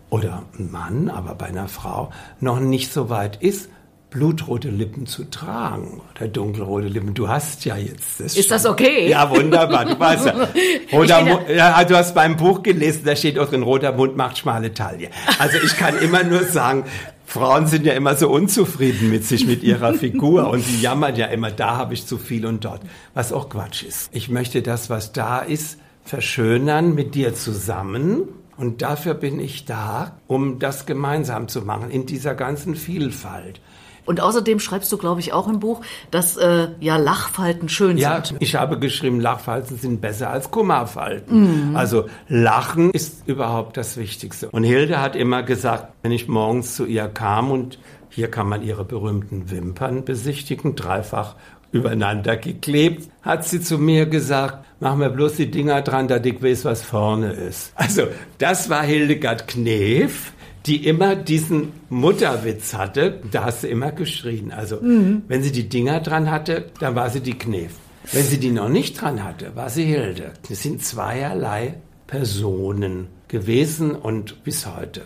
oder 0.10 0.44
ein 0.58 0.72
Mann, 0.72 1.10
aber 1.10 1.36
bei 1.36 1.48
einer 1.48 1.68
Frau 1.68 2.12
noch 2.40 2.60
nicht 2.60 2.94
so 2.94 3.10
weit 3.10 3.42
ist, 3.42 3.70
blutrote 4.16 4.70
Lippen 4.70 5.08
zu 5.08 5.30
tragen 5.30 6.02
oder 6.16 6.30
dunkelrote 6.30 6.88
Lippen. 6.88 7.14
Du 7.14 7.28
hast 7.28 7.66
ja 7.66 7.76
jetzt 7.76 8.22
das. 8.22 8.38
Ist 8.38 8.48
schon. 8.48 8.50
das 8.50 8.66
okay? 8.66 9.10
Ja, 9.10 9.30
wunderbar. 9.30 9.84
Du 9.84 10.00
weißt 10.00 10.28
ja. 10.28 10.48
Roter 10.94 11.22
Mund, 11.22 11.50
ja, 11.50 11.84
du 11.84 11.98
hast 11.98 12.16
beim 12.16 12.38
Buch 12.38 12.64
gelesen, 12.64 13.02
da 13.04 13.16
steht 13.16 13.38
auch 13.38 13.50
drin, 13.50 13.64
roter 13.64 13.92
Mund 13.92 14.16
macht 14.16 14.38
schmale 14.38 14.74
Taille. 14.74 15.10
Also 15.38 15.58
ich 15.58 15.76
kann 15.76 15.98
immer 15.98 16.24
nur 16.24 16.46
sagen, 16.46 16.86
Frauen 17.26 17.68
sind 17.68 17.86
ja 17.86 17.94
immer 17.94 18.16
so 18.16 18.30
unzufrieden 18.30 19.10
mit 19.10 19.26
sich, 19.26 19.46
mit 19.46 19.64
ihrer 19.64 19.94
Figur 19.94 20.50
und 20.50 20.64
sie 20.64 20.80
jammern 20.80 21.18
ja 21.18 21.26
immer, 21.26 21.52
da 21.52 21.76
habe 21.76 21.94
ich 21.94 22.06
zu 22.06 22.18
viel 22.18 22.46
und 22.46 22.64
dort, 22.64 22.84
was 23.14 23.34
auch 23.34 23.50
Quatsch 23.50 23.84
ist. 23.84 24.10
Ich 24.14 24.30
möchte 24.30 24.62
das, 24.62 24.90
was 24.90 25.12
da 25.12 25.40
ist, 25.40 25.78
verschönern 26.06 26.96
mit 26.96 27.16
dir 27.16 27.34
zusammen 27.34 28.30
und 28.58 28.82
dafür 28.82 29.14
bin 29.14 29.40
ich 29.40 29.66
da, 29.66 30.18
um 30.28 30.60
das 30.60 30.86
gemeinsam 30.86 31.48
zu 31.48 31.62
machen, 31.62 31.90
in 31.90 32.06
dieser 32.06 32.36
ganzen 32.36 32.76
Vielfalt. 32.76 33.60
Und 34.06 34.22
außerdem 34.22 34.60
schreibst 34.60 34.92
du, 34.92 34.98
glaube 34.98 35.20
ich, 35.20 35.34
auch 35.34 35.48
im 35.48 35.60
Buch, 35.60 35.82
dass 36.12 36.38
äh, 36.38 36.68
ja 36.80 36.98
Lachfalten 36.98 37.70
schön 37.70 37.98
ja, 37.98 38.24
sind. 38.24 38.34
Ja, 38.34 38.38
ich 38.40 38.56
habe 38.56 38.80
geschrieben, 38.80 39.20
Lachfalten 39.20 39.78
sind 39.78 40.00
besser 40.00 40.30
als 40.30 40.52
Kummerfalten. 40.52 41.70
Mhm. 41.70 41.76
Also 41.76 42.06
Lachen 42.28 42.92
ist 42.92 43.28
überhaupt 43.28 43.78
das 43.78 43.98
Wichtigste. 43.98 44.50
Und 44.52 44.64
Hilde 44.64 45.02
hat 45.02 45.16
immer 45.16 45.42
gesagt, 45.44 45.92
wenn 46.04 46.12
ich 46.12 46.28
morgens 46.28 46.76
zu 46.76 46.86
ihr 46.86 47.08
kam 47.08 47.52
und 47.52 47.80
hier 48.10 48.30
kann 48.30 48.48
man 48.48 48.62
ihre 48.62 48.86
berühmten 48.86 49.50
Wimpern 49.52 50.06
besichtigen, 50.06 50.76
dreifach 50.76 51.36
übereinander 51.76 52.38
geklebt, 52.38 53.10
hat 53.22 53.46
sie 53.46 53.62
zu 53.62 53.78
mir 53.78 54.06
gesagt, 54.06 54.66
mach 54.80 54.96
mir 54.96 55.10
bloß 55.10 55.36
die 55.36 55.52
Dinger 55.52 55.82
dran, 55.82 56.08
da 56.08 56.18
ich 56.18 56.42
weiß, 56.42 56.66
was 56.66 56.82
vorne 56.82 57.32
ist. 57.32 57.74
Also, 57.76 58.04
das 58.38 58.70
war 58.70 58.84
Hildegard 58.84 59.48
Knef, 59.48 60.32
die 60.66 60.88
immer 60.88 61.16
diesen 61.16 61.74
Mutterwitz 61.90 62.74
hatte, 62.74 63.20
da 63.32 63.44
hast 63.44 63.64
du 63.64 63.68
immer 63.68 63.92
geschrien. 63.92 64.52
Also, 64.52 64.78
mhm. 64.82 65.24
wenn 65.28 65.44
sie 65.44 65.52
die 65.52 65.70
Dinger 65.70 66.00
dran 66.00 66.32
hatte, 66.32 66.68
dann 66.80 66.96
war 66.96 67.10
sie 67.10 67.22
die 67.22 67.38
Knef. 67.38 67.74
Wenn 68.12 68.24
sie 68.24 68.40
die 68.40 68.52
noch 68.52 68.70
nicht 68.70 69.02
dran 69.02 69.24
hatte, 69.24 69.56
war 69.56 69.70
sie 69.70 69.84
Hilde. 69.84 70.34
Das 70.48 70.62
sind 70.62 70.84
zweierlei 70.84 71.76
Personen 72.08 73.08
gewesen 73.28 73.92
und 73.96 74.44
bis 74.44 74.66
heute. 74.66 75.02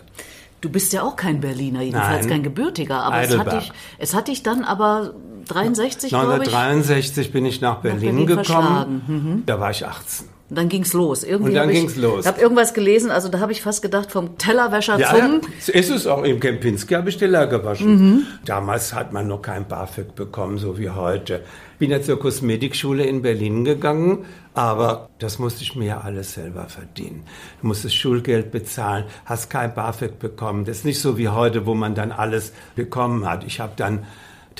Du 0.60 0.68
bist 0.68 0.92
ja 0.92 1.02
auch 1.02 1.16
kein 1.16 1.40
Berliner, 1.40 1.80
jedenfalls 1.80 2.26
Nein. 2.26 2.30
kein 2.30 2.42
gebürtiger, 2.42 3.02
aber 3.02 3.22
es 3.22 3.36
hat, 3.36 3.52
dich, 3.52 3.72
es 3.98 4.14
hat 4.14 4.28
dich 4.28 4.42
dann 4.42 4.62
aber 4.62 5.14
63, 5.54 6.14
1963 6.14 7.32
bin 7.32 7.46
ich 7.46 7.60
nach 7.60 7.76
Berlin, 7.76 8.24
nach 8.24 8.36
gekommen. 8.36 9.02
Mhm. 9.06 9.42
Da 9.46 9.60
war 9.60 9.70
ich 9.70 9.86
18. 9.86 10.26
Und 10.50 10.56
dann 10.56 10.68
ging's 10.68 10.92
los. 10.92 11.22
Irgendwie 11.22 11.50
und 11.50 11.54
dann 11.54 11.70
ging's 11.70 11.92
ich, 11.92 12.02
los. 12.02 12.20
Ich 12.22 12.26
habe 12.26 12.40
irgendwas 12.40 12.74
gelesen, 12.74 13.12
also 13.12 13.28
da 13.28 13.38
habe 13.38 13.52
ich 13.52 13.62
fast 13.62 13.82
gedacht, 13.82 14.10
vom 14.10 14.36
Tellerwäscher 14.36 14.98
ja, 14.98 15.10
zum... 15.10 15.40
Ja, 15.42 15.74
ist 15.74 15.90
es 15.90 16.08
auch. 16.08 16.24
Im 16.24 16.40
Kempinski 16.40 16.94
habe 16.94 17.08
ich 17.08 17.18
Teller 17.18 17.46
gewaschen. 17.46 17.94
Mhm. 17.94 18.26
Damals 18.44 18.92
hat 18.92 19.12
man 19.12 19.28
noch 19.28 19.42
kein 19.42 19.68
BAföG 19.68 20.16
bekommen, 20.16 20.58
so 20.58 20.76
wie 20.76 20.90
heute. 20.90 21.44
Bin 21.78 21.92
ja 21.92 22.02
zur 22.02 22.18
Kosmetikschule 22.18 23.04
in 23.04 23.22
Berlin 23.22 23.64
gegangen, 23.64 24.24
aber 24.52 25.08
das 25.20 25.38
musste 25.38 25.62
ich 25.62 25.76
mir 25.76 25.86
ja 25.86 26.00
alles 26.00 26.34
selber 26.34 26.66
verdienen. 26.68 27.22
Du 27.60 27.68
musstest 27.68 27.94
Schulgeld 27.94 28.50
bezahlen, 28.50 29.04
hast 29.24 29.50
kein 29.50 29.72
BAföG 29.72 30.18
bekommen. 30.18 30.64
Das 30.64 30.78
ist 30.78 30.84
nicht 30.84 31.00
so 31.00 31.16
wie 31.16 31.28
heute, 31.28 31.64
wo 31.64 31.74
man 31.74 31.94
dann 31.94 32.10
alles 32.10 32.52
bekommen 32.74 33.24
hat. 33.24 33.44
Ich 33.44 33.60
habe 33.60 33.74
dann 33.76 34.00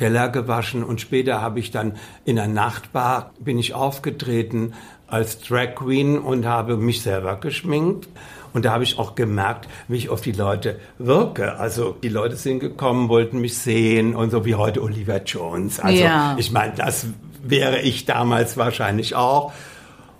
Teller 0.01 0.31
gewaschen 0.31 0.83
und 0.83 0.99
später 0.99 1.43
habe 1.43 1.61
ich 1.61 1.71
dann 1.71 1.93
in 2.25 2.39
einer 2.39 2.51
Nachtbar 2.51 3.35
bin 3.39 3.59
ich 3.59 3.75
aufgetreten 3.75 4.73
als 5.07 5.41
Drag 5.41 5.75
Queen 5.75 6.19
und 6.19 6.47
habe 6.47 6.79
mich 6.79 7.03
selber 7.03 7.37
geschminkt. 7.37 8.09
Und 8.55 8.65
da 8.65 8.73
habe 8.73 8.83
ich 8.83 8.99
auch 8.99 9.15
gemerkt, 9.15 9.69
wie 9.89 9.99
ich 9.99 10.09
auf 10.09 10.23
die 10.23 10.33
Leute 10.33 10.81
wirke. 10.97 11.59
Also 11.59 11.95
die 12.03 12.09
Leute 12.09 12.37
sind 12.37 12.61
gekommen, 12.61 13.11
wollten 13.11 13.43
mich 13.43 13.59
sehen 13.59 14.17
und 14.17 14.31
so 14.31 14.47
wie 14.47 14.55
heute 14.55 14.83
Oliver 14.83 15.23
Jones. 15.23 15.81
Also 15.81 16.03
ja. 16.03 16.35
ich 16.39 16.51
meine, 16.51 16.73
das 16.75 17.07
wäre 17.43 17.83
ich 17.83 18.07
damals 18.07 18.57
wahrscheinlich 18.57 19.15
auch. 19.15 19.53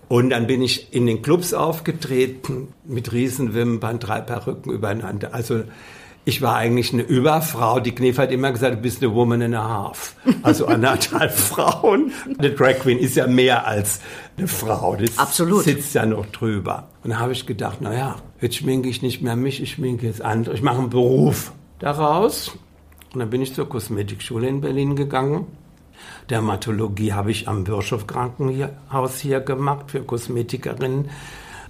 Und 0.09 0.29
dann 0.29 0.47
bin 0.47 0.61
ich 0.61 0.93
in 0.93 1.07
den 1.07 1.23
Clubs 1.23 1.55
aufgetreten 1.55 2.75
mit 2.85 3.13
Riesenwimpern, 3.13 3.99
drei 3.99 4.21
Perücken 4.21 4.73
übereinander. 4.73 5.33
Also 5.33 5.63
ich 6.25 6.43
war 6.43 6.57
eigentlich 6.57 6.93
eine 6.93 7.03
Überfrau. 7.03 7.81
Die 7.81 7.95
Knef 7.95 8.19
hat 8.19 8.31
immer 8.31 8.53
gesagt, 8.53 8.75
du 8.75 8.81
bist 8.81 9.03
eine 9.03 9.15
Woman 9.15 9.43
and 9.43 9.55
a 9.55 9.69
half. 9.69 10.15
Also 10.43 10.67
anderthalb 10.67 11.33
Frauen. 11.33 12.13
Eine 12.39 12.51
Drag 12.51 12.81
Queen 12.81 12.99
ist 12.99 13.17
ja 13.17 13.27
mehr 13.27 13.67
als 13.67 14.01
eine 14.37 14.47
Frau. 14.47 14.97
Das 14.97 15.19
Absolut. 15.19 15.65
sitzt 15.65 15.95
ja 15.95 16.05
noch 16.05 16.27
drüber. 16.27 16.89
Und 17.03 17.11
da 17.11 17.19
habe 17.19 17.33
ich 17.33 17.47
gedacht, 17.47 17.79
na 17.81 17.95
ja, 17.95 18.17
jetzt 18.41 18.57
schminke 18.57 18.89
ich 18.89 19.03
nicht 19.03 19.23
mehr 19.23 19.37
mich, 19.37 19.63
ich 19.63 19.73
schminke 19.73 20.07
jetzt 20.07 20.23
andere. 20.23 20.55
Ich 20.55 20.63
mache 20.63 20.79
einen 20.79 20.91
Beruf 20.91 21.53
daraus. 21.79 22.53
Und 23.13 23.21
dann 23.21 23.31
bin 23.31 23.43
ich 23.43 23.55
zur 23.55 23.69
Kosmetikschule 23.69 24.47
in 24.47 24.61
Berlin 24.61 24.97
gegangen. 24.97 25.47
Dermatologie 26.29 27.13
habe 27.13 27.31
ich 27.31 27.49
am 27.49 27.65
Birschof 27.65 28.07
Krankenhaus 28.07 29.19
hier 29.19 29.41
gemacht 29.41 29.91
für 29.91 30.03
Kosmetikerinnen 30.03 31.11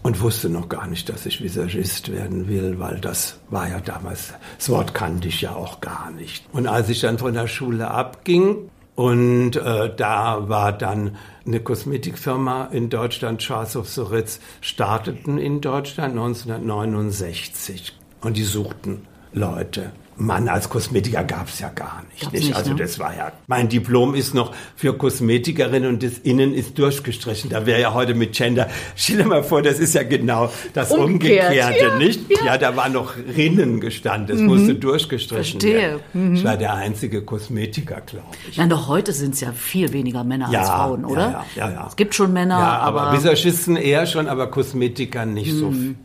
und 0.02 0.20
wusste 0.20 0.48
noch 0.48 0.68
gar 0.68 0.86
nicht, 0.86 1.08
dass 1.08 1.26
ich 1.26 1.42
Visagist 1.42 2.10
werden 2.10 2.48
will, 2.48 2.78
weil 2.78 3.00
das 3.00 3.38
war 3.50 3.68
ja 3.68 3.80
damals, 3.80 4.32
das 4.58 4.68
Wort 4.70 4.94
kannte 4.94 5.28
ich 5.28 5.40
ja 5.42 5.54
auch 5.54 5.80
gar 5.80 6.10
nicht. 6.10 6.44
Und 6.52 6.66
als 6.66 6.88
ich 6.88 7.00
dann 7.00 7.18
von 7.18 7.34
der 7.34 7.48
Schule 7.48 7.90
abging, 7.90 8.70
und 8.96 9.56
äh, 9.56 9.94
da 9.96 10.48
war 10.50 10.72
dann 10.72 11.16
eine 11.46 11.60
Kosmetikfirma 11.60 12.66
in 12.66 12.90
Deutschland, 12.90 13.40
Charles 13.40 13.74
of 13.74 13.88
the 13.88 14.02
Ritz, 14.02 14.40
starteten 14.60 15.38
in 15.38 15.62
Deutschland 15.62 16.10
1969. 16.10 17.96
Und 18.20 18.36
die 18.36 18.44
suchten 18.44 19.06
Leute. 19.32 19.92
Mann 20.16 20.48
als 20.48 20.68
Kosmetiker 20.68 21.24
gab 21.24 21.48
es 21.48 21.60
ja 21.60 21.70
gar 21.70 22.02
nicht. 22.12 22.32
nicht? 22.32 22.54
Also 22.54 22.70
ne? 22.72 22.76
das 22.76 22.98
war 22.98 23.16
ja. 23.16 23.32
Mein 23.46 23.68
Diplom 23.68 24.14
ist 24.14 24.34
noch 24.34 24.52
für 24.76 24.92
Kosmetikerin 24.92 25.86
und 25.86 26.02
das 26.02 26.18
Innen 26.18 26.52
ist 26.52 26.78
durchgestrichen. 26.78 27.50
Da 27.50 27.64
wäre 27.64 27.80
ja 27.80 27.94
heute 27.94 28.14
mit 28.14 28.34
Gender. 28.34 28.68
Stell 28.96 29.18
dir 29.18 29.24
mal 29.24 29.42
vor, 29.42 29.62
das 29.62 29.78
ist 29.78 29.94
ja 29.94 30.02
genau 30.02 30.52
das 30.74 30.90
Umgekehrt. 30.92 31.48
Umgekehrte, 31.48 31.84
ja, 31.84 31.96
nicht? 31.96 32.30
Ja. 32.30 32.44
ja. 32.44 32.58
da 32.58 32.76
war 32.76 32.88
noch 32.88 33.14
Rinnen 33.16 33.80
gestanden. 33.80 34.28
Das 34.28 34.38
mhm. 34.38 34.46
musste 34.46 34.74
durchgestrichen 34.74 35.60
Verstehe. 35.60 35.78
werden. 35.78 36.00
Mhm. 36.12 36.34
Ich 36.34 36.44
war 36.44 36.56
der 36.56 36.74
einzige 36.74 37.22
Kosmetiker, 37.22 38.02
glaube 38.02 38.28
ich. 38.50 38.56
Ja, 38.56 38.66
doch 38.66 38.88
heute 38.88 39.12
sind 39.12 39.34
es 39.34 39.40
ja 39.40 39.52
viel 39.52 39.92
weniger 39.92 40.22
Männer 40.24 40.50
ja, 40.50 40.60
als 40.60 40.68
Frauen, 40.68 41.04
oder? 41.04 41.30
Ja, 41.30 41.44
ja, 41.56 41.72
ja, 41.72 41.86
Es 41.88 41.96
gibt 41.96 42.14
schon 42.14 42.32
Männer, 42.32 42.58
ja, 42.58 42.78
aber, 42.78 43.02
aber 43.02 43.16
Visagisten 43.16 43.76
eher 43.76 44.06
schon, 44.06 44.28
aber 44.28 44.48
Kosmetiker 44.48 45.24
nicht 45.24 45.52
mhm. 45.52 45.58
so 45.58 45.70
viel. 45.70 45.96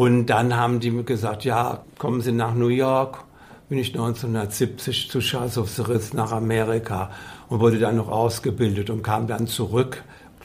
Und 0.00 0.28
dann 0.28 0.56
haben 0.56 0.80
die 0.80 0.90
mir 0.90 1.04
gesagt, 1.04 1.44
ja, 1.44 1.84
kommen 1.98 2.22
Sie 2.22 2.32
nach 2.32 2.54
New 2.54 2.68
York. 2.68 3.22
Bin 3.68 3.76
ich 3.76 3.88
1970 3.88 5.10
zu 5.10 5.18
Charles 5.18 5.58
of 5.58 5.68
the 5.68 5.82
Ritz 5.82 6.14
nach 6.14 6.32
Amerika 6.32 7.10
und 7.50 7.60
wurde 7.60 7.78
dann 7.78 7.96
noch 7.96 8.08
ausgebildet 8.08 8.88
und 8.88 9.02
kam 9.02 9.26
dann 9.26 9.46
zurück 9.46 10.02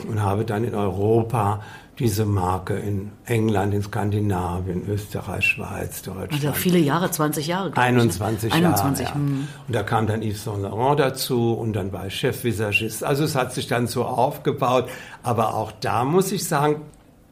und 0.09 0.21
habe 0.21 0.43
dann 0.43 0.65
in 0.65 0.75
Europa 0.75 1.61
diese 1.99 2.25
Marke 2.25 2.73
in 2.73 3.13
England, 3.23 3.73
in 3.73 3.81
Skandinavien, 3.81 4.89
Österreich, 4.89 5.45
Schweiz, 5.45 6.01
Deutschland. 6.01 6.33
Also 6.33 6.51
viele 6.51 6.79
Jahre, 6.79 7.09
20 7.09 7.47
Jahre. 7.47 7.77
21 7.77 8.51
Jahre. 8.51 8.65
21. 8.65 9.07
Ja. 9.07 9.15
Hm. 9.15 9.47
Und 9.67 9.73
da 9.73 9.83
kam 9.83 10.05
dann 10.05 10.21
Yves 10.21 10.43
Saint 10.43 10.63
Laurent 10.63 10.99
dazu 10.99 11.53
und 11.53 11.71
dann 11.71 11.93
war 11.93 12.07
ich 12.07 12.15
Chefvisagist. 12.15 13.05
Also 13.05 13.23
es 13.23 13.35
hat 13.35 13.53
sich 13.53 13.67
dann 13.67 13.87
so 13.87 14.03
aufgebaut. 14.03 14.89
Aber 15.23 15.53
auch 15.53 15.71
da 15.79 16.03
muss 16.03 16.33
ich 16.33 16.45
sagen, 16.45 16.81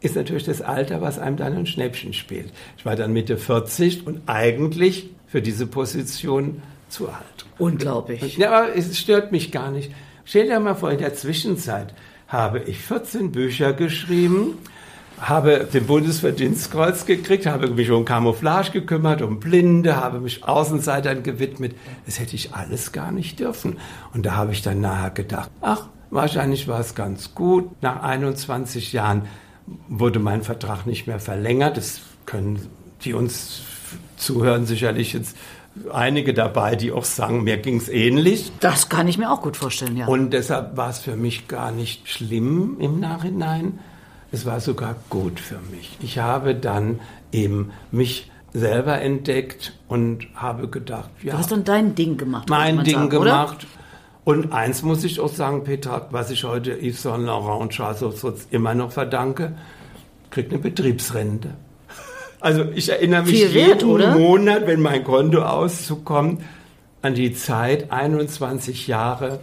ist 0.04 0.16
natürlich 0.16 0.44
das 0.44 0.62
Alter, 0.62 1.02
was 1.02 1.18
einem 1.18 1.38
dann 1.38 1.56
ein 1.56 1.66
Schnäppchen 1.66 2.14
spielt. 2.14 2.52
Ich 2.78 2.86
war 2.86 2.96
dann 2.96 3.14
Mitte 3.14 3.38
40 3.38 4.06
und 4.06 4.22
eigentlich 4.28 5.10
für 5.28 5.42
diese 5.42 5.66
Position 5.66 6.62
zu 6.90 7.08
alt. 7.08 7.46
Unglaublich. 7.58 8.38
Ja, 8.38 8.52
aber 8.52 8.76
es 8.76 9.00
stört 9.00 9.32
mich 9.32 9.52
gar 9.52 9.72
nicht. 9.72 9.92
Stell 10.26 10.48
dir 10.48 10.60
mal 10.60 10.76
vor, 10.76 10.92
in 10.92 10.98
der 10.98 11.16
Zwischenzeit 11.16 11.94
habe 12.28 12.60
ich 12.60 12.80
14 12.80 13.32
Bücher 13.32 13.72
geschrieben, 13.72 14.58
habe 15.22 15.68
den 15.72 15.86
Bundesverdienstkreuz 15.86 17.06
gekriegt, 17.06 17.46
habe 17.46 17.70
mich 17.70 17.90
um 17.90 18.04
Camouflage 18.04 18.72
gekümmert, 18.72 19.22
um 19.22 19.40
Blinde, 19.40 19.96
habe 19.96 20.20
mich 20.20 20.44
Außenseitern 20.44 21.24
gewidmet. 21.24 21.76
Das 22.06 22.20
hätte 22.20 22.36
ich 22.36 22.54
alles 22.54 22.92
gar 22.92 23.14
nicht 23.14 23.40
dürfen. 23.40 23.78
Und 24.14 24.26
da 24.26 24.36
habe 24.36 24.52
ich 24.52 24.62
dann 24.62 24.82
nachher 24.82 25.12
gedacht, 25.12 25.50
ach, 25.62 25.88
wahrscheinlich 26.10 26.68
war 26.68 26.82
es 26.82 26.94
ganz 26.94 27.34
gut. 27.34 27.72
Nach 27.82 28.04
21 28.04 28.92
Jahren 28.92 29.24
wurde 29.88 30.20
mein 30.20 30.44
Vertrag 30.44 30.86
nicht 30.86 31.08
mehr 31.08 31.20
verlängert. 31.20 31.78
Das 31.78 32.02
können 32.26 32.68
die 33.04 33.14
uns 33.14 33.62
zuhören 34.18 34.66
sicherlich 34.66 35.14
jetzt 35.14 35.36
einige 35.92 36.34
dabei, 36.34 36.76
die 36.76 36.92
auch 36.92 37.06
sagen, 37.06 37.44
mir 37.44 37.58
ging 37.58 37.78
es 37.78 37.90
ähnlich. 37.90 38.52
Das 38.60 38.90
kann 38.90 39.08
ich 39.08 39.18
mir 39.18 39.32
auch 39.32 39.42
gut 39.42 39.58
vorstellen, 39.58 39.98
ja. 39.98 40.08
Und 40.08 40.32
deshalb 40.32 40.78
war 40.78 40.90
es 40.90 41.00
für 41.00 41.16
mich 41.16 41.48
gar 41.48 41.72
nicht 41.72 42.10
schlimm 42.10 42.78
im 42.80 43.00
Nachhinein. 43.00 43.80
Es 44.32 44.46
war 44.46 44.60
sogar 44.60 44.96
gut 45.10 45.40
für 45.40 45.60
mich. 45.72 45.98
Ich 46.02 46.20
habe 46.20 46.56
dann 46.56 47.00
eben 47.32 47.72
mich 47.92 48.32
selber 48.54 49.02
entdeckt 49.02 49.74
und 49.88 50.28
habe 50.36 50.68
gedacht, 50.68 51.10
ja. 51.24 51.34
Du 51.34 51.40
hast 51.40 51.52
dann 51.52 51.64
dein 51.64 51.96
Ding 51.96 52.18
gemacht. 52.18 52.50
Mein 52.50 52.84
Ding 52.84 52.96
sagen, 52.96 53.10
gemacht. 53.10 53.58
Oder? 53.64 53.83
Und 54.26 54.54
eins 54.54 54.84
muss 54.84 55.04
ich 55.04 55.20
auch 55.20 55.34
sagen, 55.34 55.64
Petra, 55.64 56.08
was 56.12 56.32
ich 56.32 56.44
heute 56.46 56.72
Yves 56.72 57.02
Saint 57.02 57.26
Laurent 57.26 57.62
und 57.62 57.70
Charles 57.72 58.02
Ossutz 58.04 58.48
immer 58.52 58.74
noch 58.74 58.92
verdanke, 58.92 59.54
kriegt 60.30 60.52
eine 60.52 60.62
Betriebsrente. 60.62 61.56
Also 62.40 62.66
ich 62.74 62.90
erinnere 62.90 63.24
mich 63.24 63.46
Viel 63.46 63.50
jeden 63.50 63.90
oder? 63.90 64.18
Monat, 64.18 64.68
wenn 64.68 64.82
mein 64.82 65.04
Konto 65.04 65.42
auszukommt, 65.42 66.42
an 67.02 67.16
die 67.16 67.34
Zeit, 67.34 67.92
21 67.92 68.88
Jahre, 68.88 69.40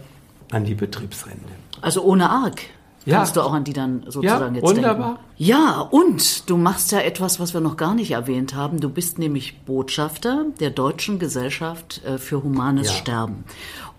an 0.51 0.65
die 0.65 0.75
Betriebsrente. 0.75 1.53
Also 1.81 2.03
ohne 2.03 2.29
Arg. 2.29 2.61
Ja. 3.05 3.17
Kannst 3.17 3.35
du 3.35 3.41
auch 3.41 3.53
an 3.53 3.63
die 3.63 3.73
dann 3.73 4.03
sozusagen 4.05 4.55
ja, 4.55 4.61
jetzt 4.61 4.75
wunderbar. 4.75 5.07
denken? 5.07 5.23
Ja, 5.37 5.81
und 5.81 6.49
du 6.49 6.57
machst 6.57 6.91
ja 6.91 6.99
etwas, 6.99 7.39
was 7.39 7.53
wir 7.53 7.61
noch 7.61 7.75
gar 7.75 7.95
nicht 7.95 8.11
erwähnt 8.11 8.53
haben. 8.53 8.79
Du 8.79 8.89
bist 8.89 9.17
nämlich 9.17 9.61
Botschafter 9.61 10.45
der 10.59 10.69
Deutschen 10.69 11.17
Gesellschaft 11.17 12.01
äh, 12.05 12.19
für 12.19 12.43
Humanes 12.43 12.87
ja. 12.87 12.93
Sterben. 12.93 13.43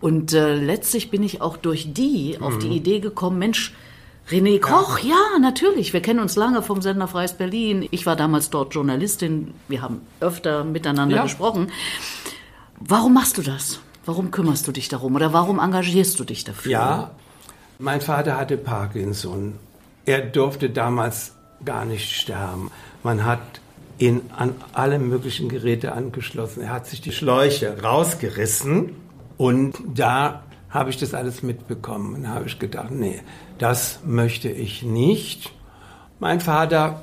Und 0.01 0.33
äh, 0.33 0.55
letztlich 0.55 1.11
bin 1.11 1.23
ich 1.23 1.41
auch 1.41 1.57
durch 1.57 1.93
die 1.93 2.37
mhm. 2.39 2.45
auf 2.45 2.59
die 2.59 2.69
mhm. 2.69 2.73
Idee 2.73 3.01
gekommen, 3.01 3.39
Mensch, 3.39 3.75
René 4.31 4.61
Koch, 4.61 5.01
ja. 5.01 5.17
ja. 5.33 5.39
natürlich. 5.41 5.93
Wir 5.93 6.01
kennen 6.01 6.21
uns 6.21 6.37
lange 6.37 6.63
vom 6.63 6.81
Sender 6.81 7.09
Freies 7.09 7.33
Berlin. 7.33 7.89
Ich 7.91 8.07
war 8.07 8.15
damals 8.15 8.51
dort 8.51 8.73
Journalistin. 8.73 9.53
Wir 9.67 9.83
haben 9.83 10.01
öfter 10.21 10.63
miteinander 10.63 11.17
ja. 11.17 11.23
gesprochen. 11.25 11.73
Warum 12.79 13.15
machst 13.15 13.37
du 13.37 13.43
das? 13.43 13.81
Warum 14.05 14.31
kümmerst 14.31 14.67
du 14.67 14.73
dich 14.73 14.89
darum 14.89 15.15
oder 15.15 15.33
warum 15.33 15.59
engagierst 15.59 16.19
du 16.19 16.25
dich 16.25 16.45
dafür? 16.45 16.73
Ja, 16.73 17.11
mein 17.83 18.01
Vater 18.01 18.37
hatte 18.37 18.57
Parkinson. 18.57 19.55
Er 20.07 20.21
durfte 20.21 20.71
damals 20.71 21.35
gar 21.65 21.85
nicht 21.85 22.11
sterben. 22.15 22.71
Man 23.03 23.25
hat 23.25 23.41
ihn 23.99 24.23
an 24.37 24.55
alle 24.73 24.99
möglichen 24.99 25.49
Geräte 25.49 25.93
angeschlossen. 25.93 26.63
Er 26.63 26.73
hat 26.73 26.87
sich 26.87 27.01
die 27.01 27.13
Schläuche 27.13 27.83
rausgerissen 27.83 28.93
und 29.37 29.75
da 29.95 30.45
habe 30.71 30.91
ich 30.91 30.97
das 30.97 31.13
alles 31.13 31.43
mitbekommen. 31.43 32.15
Und 32.15 32.23
da 32.23 32.29
habe 32.31 32.47
ich 32.47 32.59
gedacht, 32.59 32.93
nee, 32.93 33.21
das 33.59 34.01
möchte 34.05 34.49
ich 34.49 34.83
nicht. 34.85 35.53
Mein 36.21 36.41
Vater 36.41 37.03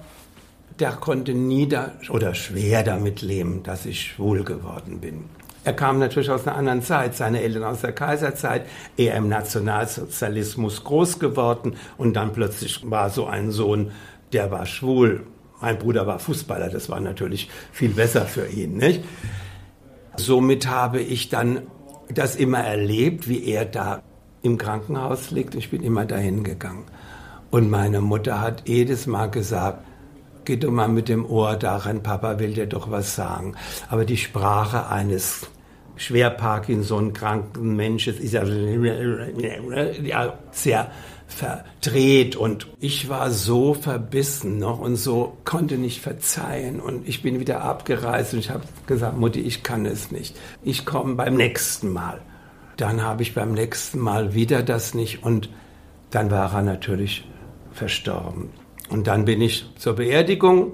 der 0.79 0.93
konnte 0.93 1.33
nie 1.33 1.67
da, 1.67 1.91
oder 2.09 2.33
schwer 2.33 2.83
damit 2.83 3.21
leben, 3.21 3.63
dass 3.63 3.85
ich 3.85 4.01
schwul 4.01 4.45
geworden 4.45 5.01
bin. 5.01 5.25
Er 5.63 5.73
kam 5.73 5.99
natürlich 5.99 6.31
aus 6.31 6.47
einer 6.47 6.55
anderen 6.55 6.81
Zeit, 6.81 7.15
seine 7.15 7.41
Eltern 7.41 7.63
aus 7.63 7.81
der 7.81 7.91
Kaiserzeit, 7.91 8.65
er 8.97 9.15
im 9.15 9.27
Nationalsozialismus 9.27 10.83
groß 10.83 11.19
geworden 11.19 11.75
und 11.97 12.13
dann 12.13 12.31
plötzlich 12.33 12.89
war 12.89 13.09
so 13.09 13.25
ein 13.25 13.51
Sohn, 13.51 13.91
der 14.31 14.51
war 14.51 14.65
schwul. 14.65 15.25
Mein 15.61 15.77
Bruder 15.77 16.07
war 16.07 16.19
Fußballer, 16.19 16.69
das 16.69 16.89
war 16.89 17.01
natürlich 17.01 17.49
viel 17.71 17.89
besser 17.89 18.25
für 18.25 18.47
ihn, 18.47 18.77
nicht? 18.77 19.03
Somit 20.15 20.67
habe 20.67 21.01
ich 21.01 21.29
dann 21.29 21.63
das 22.13 22.35
immer 22.35 22.59
erlebt, 22.59 23.27
wie 23.27 23.45
er 23.45 23.65
da 23.65 24.01
im 24.41 24.57
Krankenhaus 24.57 25.31
liegt. 25.31 25.55
Ich 25.55 25.69
bin 25.69 25.83
immer 25.83 26.05
dahin 26.05 26.43
gegangen. 26.43 26.85
Und 27.51 27.69
meine 27.69 28.01
Mutter 28.01 28.41
hat 28.41 28.67
jedes 28.67 29.07
Mal 29.07 29.27
gesagt, 29.27 29.83
geh 30.49 30.57
doch 30.57 30.71
mal 30.71 30.87
mit 30.87 31.09
dem 31.09 31.29
Ohr 31.29 31.57
daran, 31.57 32.01
Papa 32.01 32.39
will 32.39 32.55
dir 32.55 32.65
doch 32.65 32.89
was 32.89 33.15
sagen. 33.15 33.53
Aber 33.87 34.03
die 34.03 34.17
Sprache 34.17 34.87
eines 34.87 35.45
schwer 35.95 36.31
Parkinson 36.31 37.13
kranken 37.13 37.75
Menschen 37.75 38.17
ist 38.17 38.33
ja 38.33 38.43
sehr 40.51 40.91
verdreht 41.27 42.35
und 42.35 42.65
ich 42.79 43.09
war 43.09 43.29
so 43.29 43.75
verbissen 43.75 44.57
noch 44.57 44.79
und 44.79 44.95
so 44.95 45.37
konnte 45.45 45.77
nicht 45.77 46.01
verzeihen 46.01 46.79
und 46.79 47.07
ich 47.07 47.21
bin 47.21 47.39
wieder 47.39 47.61
abgereist 47.61 48.33
und 48.33 48.39
ich 48.39 48.49
habe 48.49 48.63
gesagt, 48.87 49.19
Mutti, 49.19 49.41
ich 49.41 49.61
kann 49.61 49.85
es 49.85 50.09
nicht. 50.09 50.35
Ich 50.63 50.83
komme 50.83 51.13
beim 51.13 51.35
nächsten 51.35 51.93
Mal. 51.93 52.21
Dann 52.75 53.03
habe 53.03 53.21
ich 53.21 53.35
beim 53.35 53.51
nächsten 53.51 53.99
Mal 53.99 54.33
wieder 54.33 54.63
das 54.63 54.95
nicht 54.95 55.21
und 55.21 55.51
dann 56.09 56.31
war 56.31 56.51
er 56.51 56.63
natürlich 56.63 57.27
verstorben. 57.71 58.49
Und 58.89 59.07
dann 59.07 59.25
bin 59.25 59.41
ich 59.41 59.65
zur 59.77 59.95
Beerdigung 59.95 60.73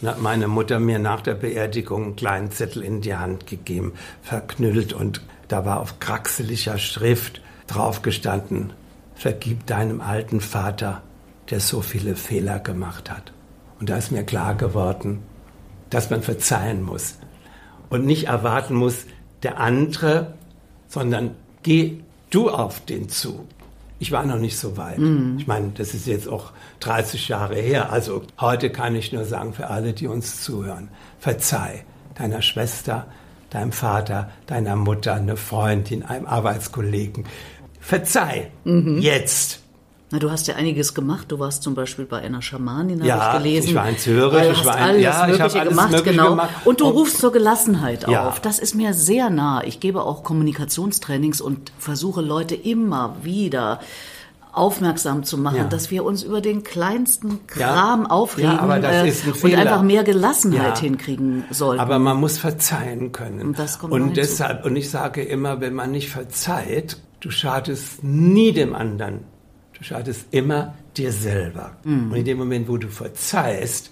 und 0.00 0.08
hat 0.08 0.20
meine 0.20 0.48
Mutter 0.48 0.80
mir 0.80 0.98
nach 0.98 1.20
der 1.20 1.34
Beerdigung 1.34 2.04
einen 2.04 2.16
kleinen 2.16 2.50
Zettel 2.50 2.82
in 2.82 3.02
die 3.02 3.14
Hand 3.14 3.46
gegeben, 3.46 3.92
verknüllt 4.22 4.92
und 4.92 5.22
da 5.48 5.64
war 5.66 5.80
auf 5.80 6.00
kraxeliger 6.00 6.78
Schrift 6.78 7.42
draufgestanden, 7.66 8.72
vergib 9.14 9.66
deinem 9.66 10.00
alten 10.00 10.40
Vater, 10.40 11.02
der 11.50 11.60
so 11.60 11.82
viele 11.82 12.16
Fehler 12.16 12.58
gemacht 12.58 13.10
hat. 13.10 13.32
Und 13.78 13.90
da 13.90 13.96
ist 13.96 14.12
mir 14.12 14.24
klar 14.24 14.54
geworden, 14.54 15.22
dass 15.90 16.08
man 16.08 16.22
verzeihen 16.22 16.82
muss 16.82 17.18
und 17.90 18.06
nicht 18.06 18.28
erwarten 18.28 18.74
muss, 18.74 19.04
der 19.42 19.58
andere, 19.60 20.34
sondern 20.88 21.34
geh 21.62 21.98
du 22.30 22.48
auf 22.48 22.84
den 22.84 23.08
zu. 23.10 23.46
Ich 24.02 24.10
war 24.10 24.26
noch 24.26 24.40
nicht 24.40 24.58
so 24.58 24.76
weit. 24.76 24.98
Mhm. 24.98 25.36
Ich 25.38 25.46
meine, 25.46 25.70
das 25.76 25.94
ist 25.94 26.08
jetzt 26.08 26.28
auch 26.28 26.50
30 26.80 27.28
Jahre 27.28 27.54
her. 27.54 27.92
Also 27.92 28.22
heute 28.40 28.70
kann 28.70 28.96
ich 28.96 29.12
nur 29.12 29.24
sagen 29.24 29.52
für 29.54 29.68
alle, 29.68 29.92
die 29.92 30.08
uns 30.08 30.42
zuhören, 30.42 30.88
verzeih 31.20 31.84
deiner 32.16 32.42
Schwester, 32.42 33.06
deinem 33.50 33.70
Vater, 33.70 34.32
deiner 34.46 34.74
Mutter, 34.74 35.14
einer 35.14 35.36
Freundin, 35.36 36.02
einem 36.02 36.26
Arbeitskollegen. 36.26 37.26
Verzeih 37.78 38.50
mhm. 38.64 38.98
jetzt. 38.98 39.61
Na, 40.12 40.18
du 40.18 40.30
hast 40.30 40.46
ja 40.46 40.56
einiges 40.56 40.92
gemacht. 40.92 41.32
Du 41.32 41.38
warst 41.38 41.62
zum 41.62 41.74
Beispiel 41.74 42.04
bei 42.04 42.18
einer 42.18 42.42
Schamanin, 42.42 43.02
ja, 43.02 43.18
habe 43.18 43.38
ich 43.38 43.44
gelesen. 43.44 43.68
ich 43.70 43.74
war 43.74 43.88
in 43.88 43.96
Zürich. 43.96 44.50
Ich 44.50 44.64
war 44.66 44.90
in, 44.94 45.00
ja, 45.00 45.26
ich 45.26 45.40
habe 45.40 45.58
alles 45.58 45.70
gemacht, 45.70 45.90
Mögliche 45.90 46.10
genau. 46.10 46.30
gemacht. 46.30 46.50
Und 46.66 46.80
du 46.82 46.88
rufst 46.88 47.16
zur 47.16 47.32
Gelassenheit 47.32 48.06
ja. 48.06 48.28
auf. 48.28 48.38
Das 48.38 48.58
ist 48.58 48.74
mir 48.74 48.92
sehr 48.92 49.30
nah. 49.30 49.64
Ich 49.64 49.80
gebe 49.80 50.02
auch 50.02 50.22
Kommunikationstrainings 50.22 51.40
und 51.40 51.72
versuche 51.78 52.20
Leute 52.20 52.54
immer 52.54 53.16
wieder 53.22 53.80
aufmerksam 54.52 55.24
zu 55.24 55.38
machen, 55.38 55.56
ja. 55.56 55.64
dass 55.64 55.90
wir 55.90 56.04
uns 56.04 56.24
über 56.24 56.42
den 56.42 56.62
kleinsten 56.62 57.46
Kram 57.46 58.02
ja. 58.02 58.10
aufregen 58.10 58.50
ja, 58.50 58.76
äh, 58.76 59.12
und 59.42 59.54
einfach 59.54 59.80
mehr 59.80 60.04
Gelassenheit 60.04 60.78
hinkriegen 60.78 61.44
sollten. 61.48 61.80
Aber 61.80 61.98
man 61.98 62.18
muss 62.18 62.36
verzeihen 62.36 63.12
können. 63.12 63.40
Und, 63.40 63.58
das 63.58 63.78
kommt 63.78 63.94
und 63.94 64.14
deshalb, 64.18 64.66
und 64.66 64.76
ich 64.76 64.90
sage 64.90 65.22
immer, 65.22 65.62
wenn 65.62 65.72
man 65.72 65.90
nicht 65.90 66.10
verzeiht, 66.10 66.98
du 67.20 67.30
schadest 67.30 68.04
nie 68.04 68.52
dem 68.52 68.74
anderen 68.74 69.31
Du 69.82 69.88
schadest 69.88 70.26
immer 70.30 70.74
dir 70.96 71.10
selber. 71.10 71.76
Mhm. 71.82 72.12
Und 72.12 72.16
in 72.16 72.24
dem 72.24 72.38
Moment, 72.38 72.68
wo 72.68 72.76
du 72.76 72.86
verzeihst, 72.86 73.90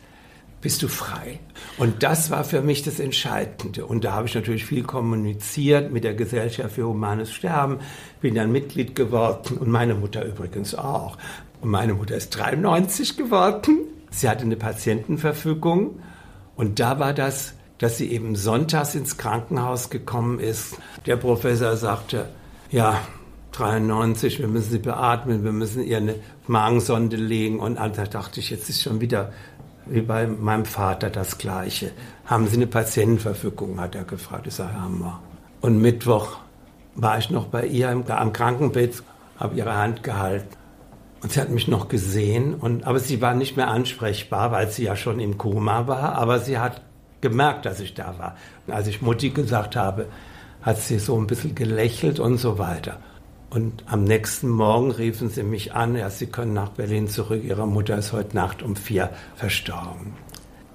bist 0.61 0.85
du 0.85 0.89
frei. 0.89 1.41
Und 1.79 2.05
das 2.05 2.31
war 2.31 2.45
für 2.45 2.63
mich 2.63 2.85
das 2.85 3.01
Entscheidende. 3.01 3.85
Und 3.85 4.05
da 4.05 4.13
habe 4.13 4.29
ich 4.29 4.37
natürlich 4.37 4.65
viel 4.65 4.85
kommuniziert 4.85 5.91
mit 5.91 6.05
der 6.05 6.15
Gesellschaft 6.15 6.77
für 6.77 6.87
humanes 6.87 7.33
Sterben, 7.33 7.81
bin 8.21 8.37
dann 8.37 8.53
Mitglied 8.53 8.95
geworden 8.95 9.59
und 9.59 9.69
meine 9.69 9.97
Mutter 9.97 10.25
übrigens 10.25 10.77
auch. 10.77 11.19
Und 11.61 11.71
meine 11.71 11.95
Mutter 11.95 12.15
ist 12.15 12.31
93 12.39 13.17
geworden. 13.17 13.81
Sie 14.13 14.29
hatte 14.29 14.45
eine 14.45 14.57
Patientenverfügung 14.57 15.99
und 16.55 16.79
da 16.79 17.01
war 17.01 17.15
das, 17.15 17.55
dass 17.79 17.99
sie 17.99 18.13
eben 18.13 18.37
sonntags 18.37 18.95
ins 18.95 19.17
Krankenhaus 19.17 19.91
gekommen 19.91 20.39
ist. 20.39 20.77
Der 21.07 21.17
Professor 21.17 21.77
sagte, 21.77 22.29
ja, 22.71 23.01
93, 23.53 24.39
wir 24.39 24.49
müssen 24.49 24.71
sie 24.71 24.79
beatmen, 24.79 25.45
wir 25.45 25.53
müssen 25.53 25.83
ihr 25.83 25.97
eine 25.97 26.17
Magensonde 26.47 27.17
legen. 27.17 27.61
Und 27.61 27.77
da 27.77 27.89
dachte 27.89 28.41
ich, 28.41 28.51
jetzt 28.51 28.69
ist 28.69 28.83
schon 28.83 29.01
wieder 29.01 29.33
wie 29.87 30.03
bei 30.03 30.27
meinem 30.27 30.65
Vater 30.65 31.11
das 31.11 31.39
Gleiche. 31.39 31.91
Haben 32.27 32.47
Sie 32.47 32.57
eine 32.57 32.67
Patientenverfügung, 32.67 33.81
hat 33.81 33.95
er 33.95 34.05
gefragt. 34.05 34.47
Ich 34.47 34.55
sage, 34.55 34.75
haben 34.75 35.01
wir. 35.01 35.21
Und 35.61 35.81
Mittwoch 35.81 36.37
war 36.95 37.19
ich 37.19 37.31
noch 37.31 37.47
bei 37.47 37.67
ihr 37.67 37.89
am 37.91 38.33
Krankenbett, 38.33 39.03
habe 39.39 39.57
ihre 39.57 39.77
Hand 39.77 40.03
gehalten. 40.03 40.57
Und 41.23 41.33
sie 41.33 41.41
hat 41.41 41.51
mich 41.51 41.69
noch 41.69 41.89
gesehen, 41.89 42.55
und, 42.55 42.85
aber 42.85 42.99
sie 42.99 43.21
war 43.21 43.35
nicht 43.35 43.57
mehr 43.57 43.69
ansprechbar, 43.69 44.53
weil 44.53 44.71
sie 44.71 44.85
ja 44.85 44.97
schon 44.97 45.21
im 45.21 45.37
Koma 45.37 45.87
war. 45.87 46.15
Aber 46.15 46.39
sie 46.39 46.59
hat 46.59 46.81
gemerkt, 47.21 47.67
dass 47.67 47.81
ich 47.81 47.95
da 47.95 48.15
war. 48.19 48.37
Und 48.67 48.73
als 48.73 48.87
ich 48.87 49.03
Mutti 49.03 49.31
gesagt 49.31 49.77
habe, 49.77 50.07
hat 50.63 50.79
sie 50.79 50.99
so 50.99 51.19
ein 51.19 51.27
bisschen 51.27 51.55
gelächelt 51.55 52.21
und 52.21 52.39
so 52.39 52.59
weiter. 52.59 52.99
Und 53.51 53.85
am 53.87 54.05
nächsten 54.05 54.49
Morgen 54.49 54.93
riefen 54.93 55.29
sie 55.29 55.43
mich 55.43 55.75
an, 55.75 55.97
ja, 55.97 56.09
sie 56.09 56.27
können 56.27 56.55
nach 56.55 56.71
Berlin 56.71 57.09
zurück, 57.09 57.43
ihre 57.43 57.67
Mutter 57.67 57.99
ist 57.99 58.13
heute 58.13 58.37
Nacht 58.37 58.63
um 58.63 58.77
vier 58.77 59.11
verstorben. 59.35 60.15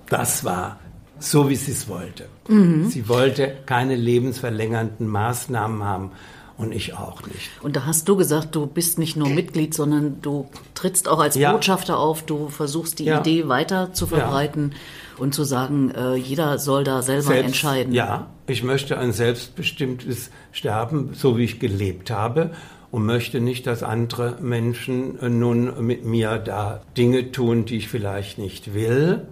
Das 0.09 0.43
war 0.43 0.79
so, 1.17 1.49
wie 1.49 1.55
sie 1.55 1.71
es 1.71 1.87
wollte. 1.87 2.25
Mhm. 2.49 2.89
Sie 2.89 3.07
wollte 3.07 3.55
keine 3.65 3.95
lebensverlängernden 3.95 5.07
Maßnahmen 5.07 5.83
haben 5.83 6.11
und 6.57 6.73
ich 6.73 6.93
auch 6.93 7.25
nicht. 7.27 7.49
Und 7.61 7.75
da 7.75 7.85
hast 7.85 8.07
du 8.07 8.15
gesagt, 8.15 8.55
du 8.55 8.65
bist 8.65 8.97
nicht 8.99 9.15
nur 9.17 9.29
Mitglied, 9.29 9.73
sondern 9.73 10.21
du 10.21 10.47
trittst 10.73 11.07
auch 11.07 11.19
als 11.19 11.35
ja. 11.35 11.51
Botschafter 11.51 11.97
auf, 11.97 12.23
du 12.23 12.49
versuchst 12.49 12.99
die 12.99 13.05
ja. 13.05 13.19
Idee 13.19 13.47
weiter 13.47 13.93
zu 13.93 14.07
verbreiten. 14.07 14.71
Ja 14.71 14.77
und 15.17 15.33
zu 15.33 15.43
sagen, 15.43 15.91
äh, 15.91 16.15
jeder 16.15 16.57
soll 16.57 16.83
da 16.83 17.01
selber 17.01 17.23
Selbst, 17.23 17.45
entscheiden. 17.45 17.93
Ja, 17.93 18.27
ich 18.47 18.63
möchte 18.63 18.97
ein 18.97 19.11
selbstbestimmtes 19.13 20.29
Sterben, 20.51 21.11
so 21.13 21.37
wie 21.37 21.43
ich 21.43 21.59
gelebt 21.59 22.11
habe 22.11 22.51
und 22.91 23.05
möchte 23.05 23.41
nicht, 23.41 23.67
dass 23.67 23.83
andere 23.83 24.37
Menschen 24.41 25.19
äh, 25.19 25.29
nun 25.29 25.85
mit 25.85 26.05
mir 26.05 26.37
da 26.37 26.81
Dinge 26.97 27.31
tun, 27.31 27.65
die 27.65 27.77
ich 27.77 27.87
vielleicht 27.87 28.37
nicht 28.37 28.73
will. 28.73 29.27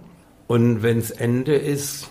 Und 0.46 0.82
wenn 0.82 0.98
es 0.98 1.10
Ende 1.10 1.54
ist, 1.54 2.10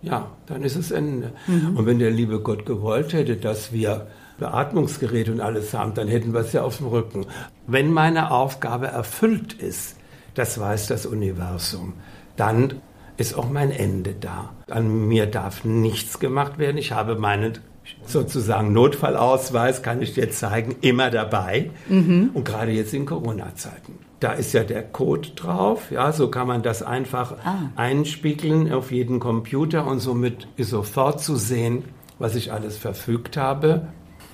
ja, 0.00 0.30
dann 0.46 0.62
ist 0.62 0.76
es 0.76 0.90
Ende. 0.90 1.32
Mhm. 1.46 1.76
Und 1.76 1.86
wenn 1.86 1.98
der 1.98 2.10
liebe 2.10 2.40
Gott 2.40 2.64
gewollt 2.66 3.12
hätte, 3.12 3.36
dass 3.36 3.72
wir 3.72 4.06
Beatmungsgerät 4.38 5.28
und 5.28 5.40
alles 5.40 5.74
haben, 5.74 5.94
dann 5.94 6.08
hätten 6.08 6.32
wir 6.32 6.40
es 6.40 6.52
ja 6.52 6.62
auf 6.62 6.78
dem 6.78 6.86
Rücken. 6.88 7.26
Wenn 7.66 7.92
meine 7.92 8.30
Aufgabe 8.30 8.86
erfüllt 8.86 9.52
ist, 9.52 9.96
das 10.34 10.58
weiß 10.58 10.86
das 10.86 11.06
Universum, 11.06 11.94
dann 12.36 12.80
ist 13.16 13.34
auch 13.36 13.50
mein 13.50 13.70
Ende 13.70 14.14
da. 14.14 14.50
An 14.70 15.08
mir 15.08 15.26
darf 15.26 15.64
nichts 15.64 16.20
gemacht 16.20 16.58
werden. 16.58 16.78
Ich 16.78 16.92
habe 16.92 17.16
meinen 17.16 17.58
sozusagen 18.06 18.72
Notfallausweis, 18.72 19.82
kann 19.82 20.00
ich 20.00 20.14
dir 20.14 20.30
zeigen, 20.30 20.76
immer 20.80 21.10
dabei. 21.10 21.70
Mhm. 21.88 22.30
Und 22.34 22.44
gerade 22.44 22.70
jetzt 22.70 22.94
in 22.94 23.06
Corona-Zeiten. 23.06 23.98
Da 24.20 24.32
ist 24.32 24.52
ja 24.52 24.64
der 24.64 24.82
Code 24.82 25.30
drauf, 25.36 25.92
ja, 25.92 26.10
so 26.10 26.28
kann 26.28 26.48
man 26.48 26.62
das 26.62 26.82
einfach 26.82 27.36
ah. 27.44 27.70
einspiegeln 27.76 28.72
auf 28.72 28.90
jeden 28.90 29.20
Computer 29.20 29.86
und 29.86 30.00
somit 30.00 30.48
ist 30.56 30.70
sofort 30.70 31.20
zu 31.20 31.36
sehen, 31.36 31.84
was 32.18 32.34
ich 32.34 32.52
alles 32.52 32.76
verfügt 32.76 33.36
habe. 33.36 33.88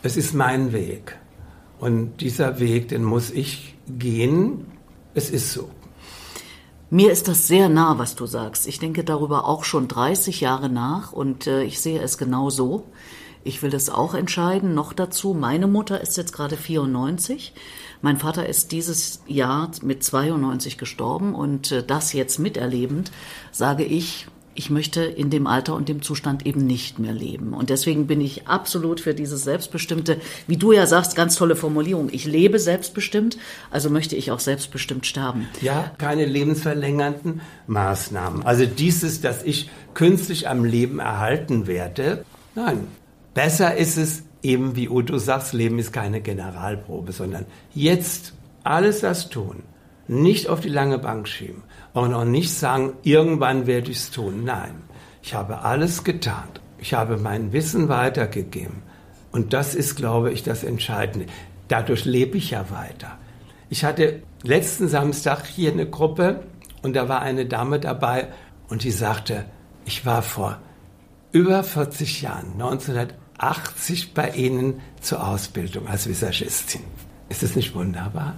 Es 0.04 0.18
ist 0.18 0.34
mein 0.34 0.74
Weg. 0.74 1.16
Und 1.78 2.20
dieser 2.20 2.60
Weg, 2.60 2.88
den 2.88 3.04
muss 3.04 3.30
ich 3.30 3.74
gehen. 3.88 4.66
Es 5.14 5.30
ist 5.30 5.54
so. 5.54 5.70
Mir 6.90 7.10
ist 7.10 7.26
das 7.26 7.48
sehr 7.48 7.70
nah, 7.70 7.98
was 7.98 8.14
du 8.14 8.26
sagst. 8.26 8.66
Ich 8.66 8.78
denke 8.78 9.02
darüber 9.02 9.46
auch 9.46 9.64
schon 9.64 9.88
30 9.88 10.42
Jahre 10.42 10.68
nach 10.68 11.12
und 11.12 11.46
äh, 11.46 11.62
ich 11.62 11.80
sehe 11.80 12.02
es 12.02 12.18
genau 12.18 12.50
so. 12.50 12.84
Ich 13.44 13.62
will 13.62 13.70
das 13.70 13.88
auch 13.88 14.12
entscheiden. 14.12 14.74
Noch 14.74 14.92
dazu, 14.92 15.32
meine 15.32 15.68
Mutter 15.68 16.02
ist 16.02 16.18
jetzt 16.18 16.34
gerade 16.34 16.58
94. 16.58 17.54
Mein 18.02 18.18
Vater 18.18 18.46
ist 18.46 18.72
dieses 18.72 19.22
Jahr 19.26 19.70
mit 19.80 20.04
92 20.04 20.76
gestorben 20.76 21.34
und 21.34 21.72
äh, 21.72 21.82
das 21.82 22.12
jetzt 22.12 22.38
miterlebend, 22.38 23.10
sage 23.52 23.84
ich, 23.84 24.26
ich 24.54 24.70
möchte 24.70 25.02
in 25.02 25.30
dem 25.30 25.46
Alter 25.46 25.74
und 25.74 25.88
dem 25.88 26.02
Zustand 26.02 26.46
eben 26.46 26.66
nicht 26.66 26.98
mehr 26.98 27.12
leben. 27.12 27.54
Und 27.54 27.70
deswegen 27.70 28.06
bin 28.06 28.20
ich 28.20 28.46
absolut 28.46 29.00
für 29.00 29.14
dieses 29.14 29.44
selbstbestimmte, 29.44 30.18
wie 30.46 30.56
du 30.56 30.72
ja 30.72 30.86
sagst, 30.86 31.16
ganz 31.16 31.36
tolle 31.36 31.56
Formulierung. 31.56 32.08
Ich 32.12 32.24
lebe 32.24 32.58
selbstbestimmt, 32.58 33.36
also 33.70 33.90
möchte 33.90 34.16
ich 34.16 34.30
auch 34.30 34.40
selbstbestimmt 34.40 35.06
sterben. 35.06 35.48
Ja, 35.60 35.92
keine 35.98 36.24
lebensverlängernden 36.24 37.40
Maßnahmen. 37.66 38.44
Also 38.44 38.66
dieses, 38.66 39.20
dass 39.20 39.42
ich 39.42 39.70
künstlich 39.94 40.48
am 40.48 40.64
Leben 40.64 40.98
erhalten 40.98 41.66
werde, 41.66 42.24
nein. 42.54 42.86
Besser 43.34 43.76
ist 43.76 43.96
es 43.96 44.22
eben, 44.42 44.76
wie 44.76 44.88
Udo 44.88 45.18
sagt, 45.18 45.52
Leben 45.52 45.80
ist 45.80 45.92
keine 45.92 46.20
Generalprobe, 46.20 47.10
sondern 47.10 47.46
jetzt 47.74 48.32
alles 48.62 49.00
das 49.00 49.28
tun. 49.28 49.64
Nicht 50.06 50.48
auf 50.48 50.60
die 50.60 50.68
lange 50.68 50.98
Bank 50.98 51.28
schieben 51.28 51.62
und 51.92 52.12
auch 52.12 52.24
nicht 52.24 52.52
sagen, 52.52 52.92
irgendwann 53.02 53.66
werde 53.66 53.90
ich 53.90 53.98
es 53.98 54.10
tun. 54.10 54.44
Nein, 54.44 54.82
ich 55.22 55.34
habe 55.34 55.60
alles 55.60 56.04
getan. 56.04 56.48
Ich 56.78 56.92
habe 56.92 57.16
mein 57.16 57.52
Wissen 57.52 57.88
weitergegeben. 57.88 58.82
Und 59.32 59.52
das 59.52 59.74
ist, 59.74 59.96
glaube 59.96 60.30
ich, 60.30 60.42
das 60.42 60.64
Entscheidende. 60.64 61.26
Dadurch 61.68 62.04
lebe 62.04 62.36
ich 62.36 62.50
ja 62.50 62.70
weiter. 62.70 63.18
Ich 63.70 63.84
hatte 63.84 64.22
letzten 64.42 64.88
Samstag 64.88 65.46
hier 65.46 65.72
eine 65.72 65.88
Gruppe 65.88 66.44
und 66.82 66.94
da 66.94 67.08
war 67.08 67.22
eine 67.22 67.46
Dame 67.46 67.80
dabei 67.80 68.28
und 68.68 68.84
die 68.84 68.90
sagte, 68.90 69.46
ich 69.86 70.04
war 70.04 70.22
vor 70.22 70.58
über 71.32 71.64
40 71.64 72.22
Jahren, 72.22 72.52
1980 72.52 74.14
bei 74.14 74.30
Ihnen 74.30 74.80
zur 75.00 75.26
Ausbildung 75.26 75.88
als 75.88 76.06
Visagistin. 76.06 76.82
Ist 77.28 77.42
es 77.42 77.56
nicht 77.56 77.74
wunderbar? 77.74 78.34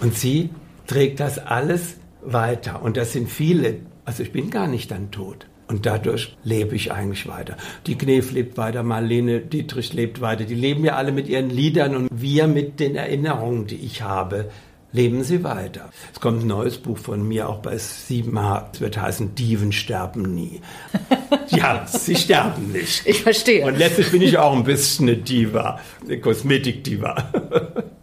Und 0.00 0.14
sie 0.14 0.50
trägt 0.86 1.20
das 1.20 1.38
alles 1.38 1.96
weiter. 2.22 2.82
Und 2.82 2.96
das 2.96 3.12
sind 3.12 3.30
viele. 3.30 3.76
Also 4.04 4.22
ich 4.22 4.32
bin 4.32 4.50
gar 4.50 4.66
nicht 4.66 4.90
dann 4.90 5.10
tot. 5.10 5.46
Und 5.66 5.86
dadurch 5.86 6.36
lebe 6.44 6.76
ich 6.76 6.92
eigentlich 6.92 7.26
weiter. 7.26 7.56
Die 7.86 7.96
Knef 7.96 8.32
lebt 8.32 8.58
weiter, 8.58 8.82
Marlene 8.82 9.40
Dietrich 9.40 9.94
lebt 9.94 10.20
weiter. 10.20 10.44
Die 10.44 10.54
leben 10.54 10.84
ja 10.84 10.96
alle 10.96 11.10
mit 11.10 11.26
ihren 11.26 11.48
Liedern 11.48 11.96
und 11.96 12.08
wir 12.12 12.46
mit 12.46 12.80
den 12.80 12.96
Erinnerungen, 12.96 13.66
die 13.66 13.76
ich 13.76 14.02
habe, 14.02 14.50
leben 14.92 15.24
sie 15.24 15.42
weiter. 15.42 15.90
Es 16.12 16.20
kommt 16.20 16.44
ein 16.44 16.46
neues 16.46 16.78
Buch 16.78 16.98
von 16.98 17.26
mir, 17.26 17.48
auch 17.48 17.58
bei 17.58 17.76
7H. 17.76 18.66
Es 18.74 18.80
wird 18.80 19.00
heißen, 19.00 19.34
Dieven 19.34 19.72
sterben 19.72 20.34
nie. 20.34 20.60
ja, 21.48 21.86
sie 21.86 22.14
sterben 22.14 22.70
nicht. 22.72 23.06
Ich 23.06 23.22
verstehe. 23.22 23.66
Und 23.66 23.78
letztlich 23.78 24.10
bin 24.10 24.22
ich 24.22 24.36
auch 24.36 24.54
ein 24.54 24.64
bisschen 24.64 25.08
eine 25.08 25.16
Diva, 25.16 25.80
eine 26.04 26.20
Kosmetik-Diva. 26.20 27.84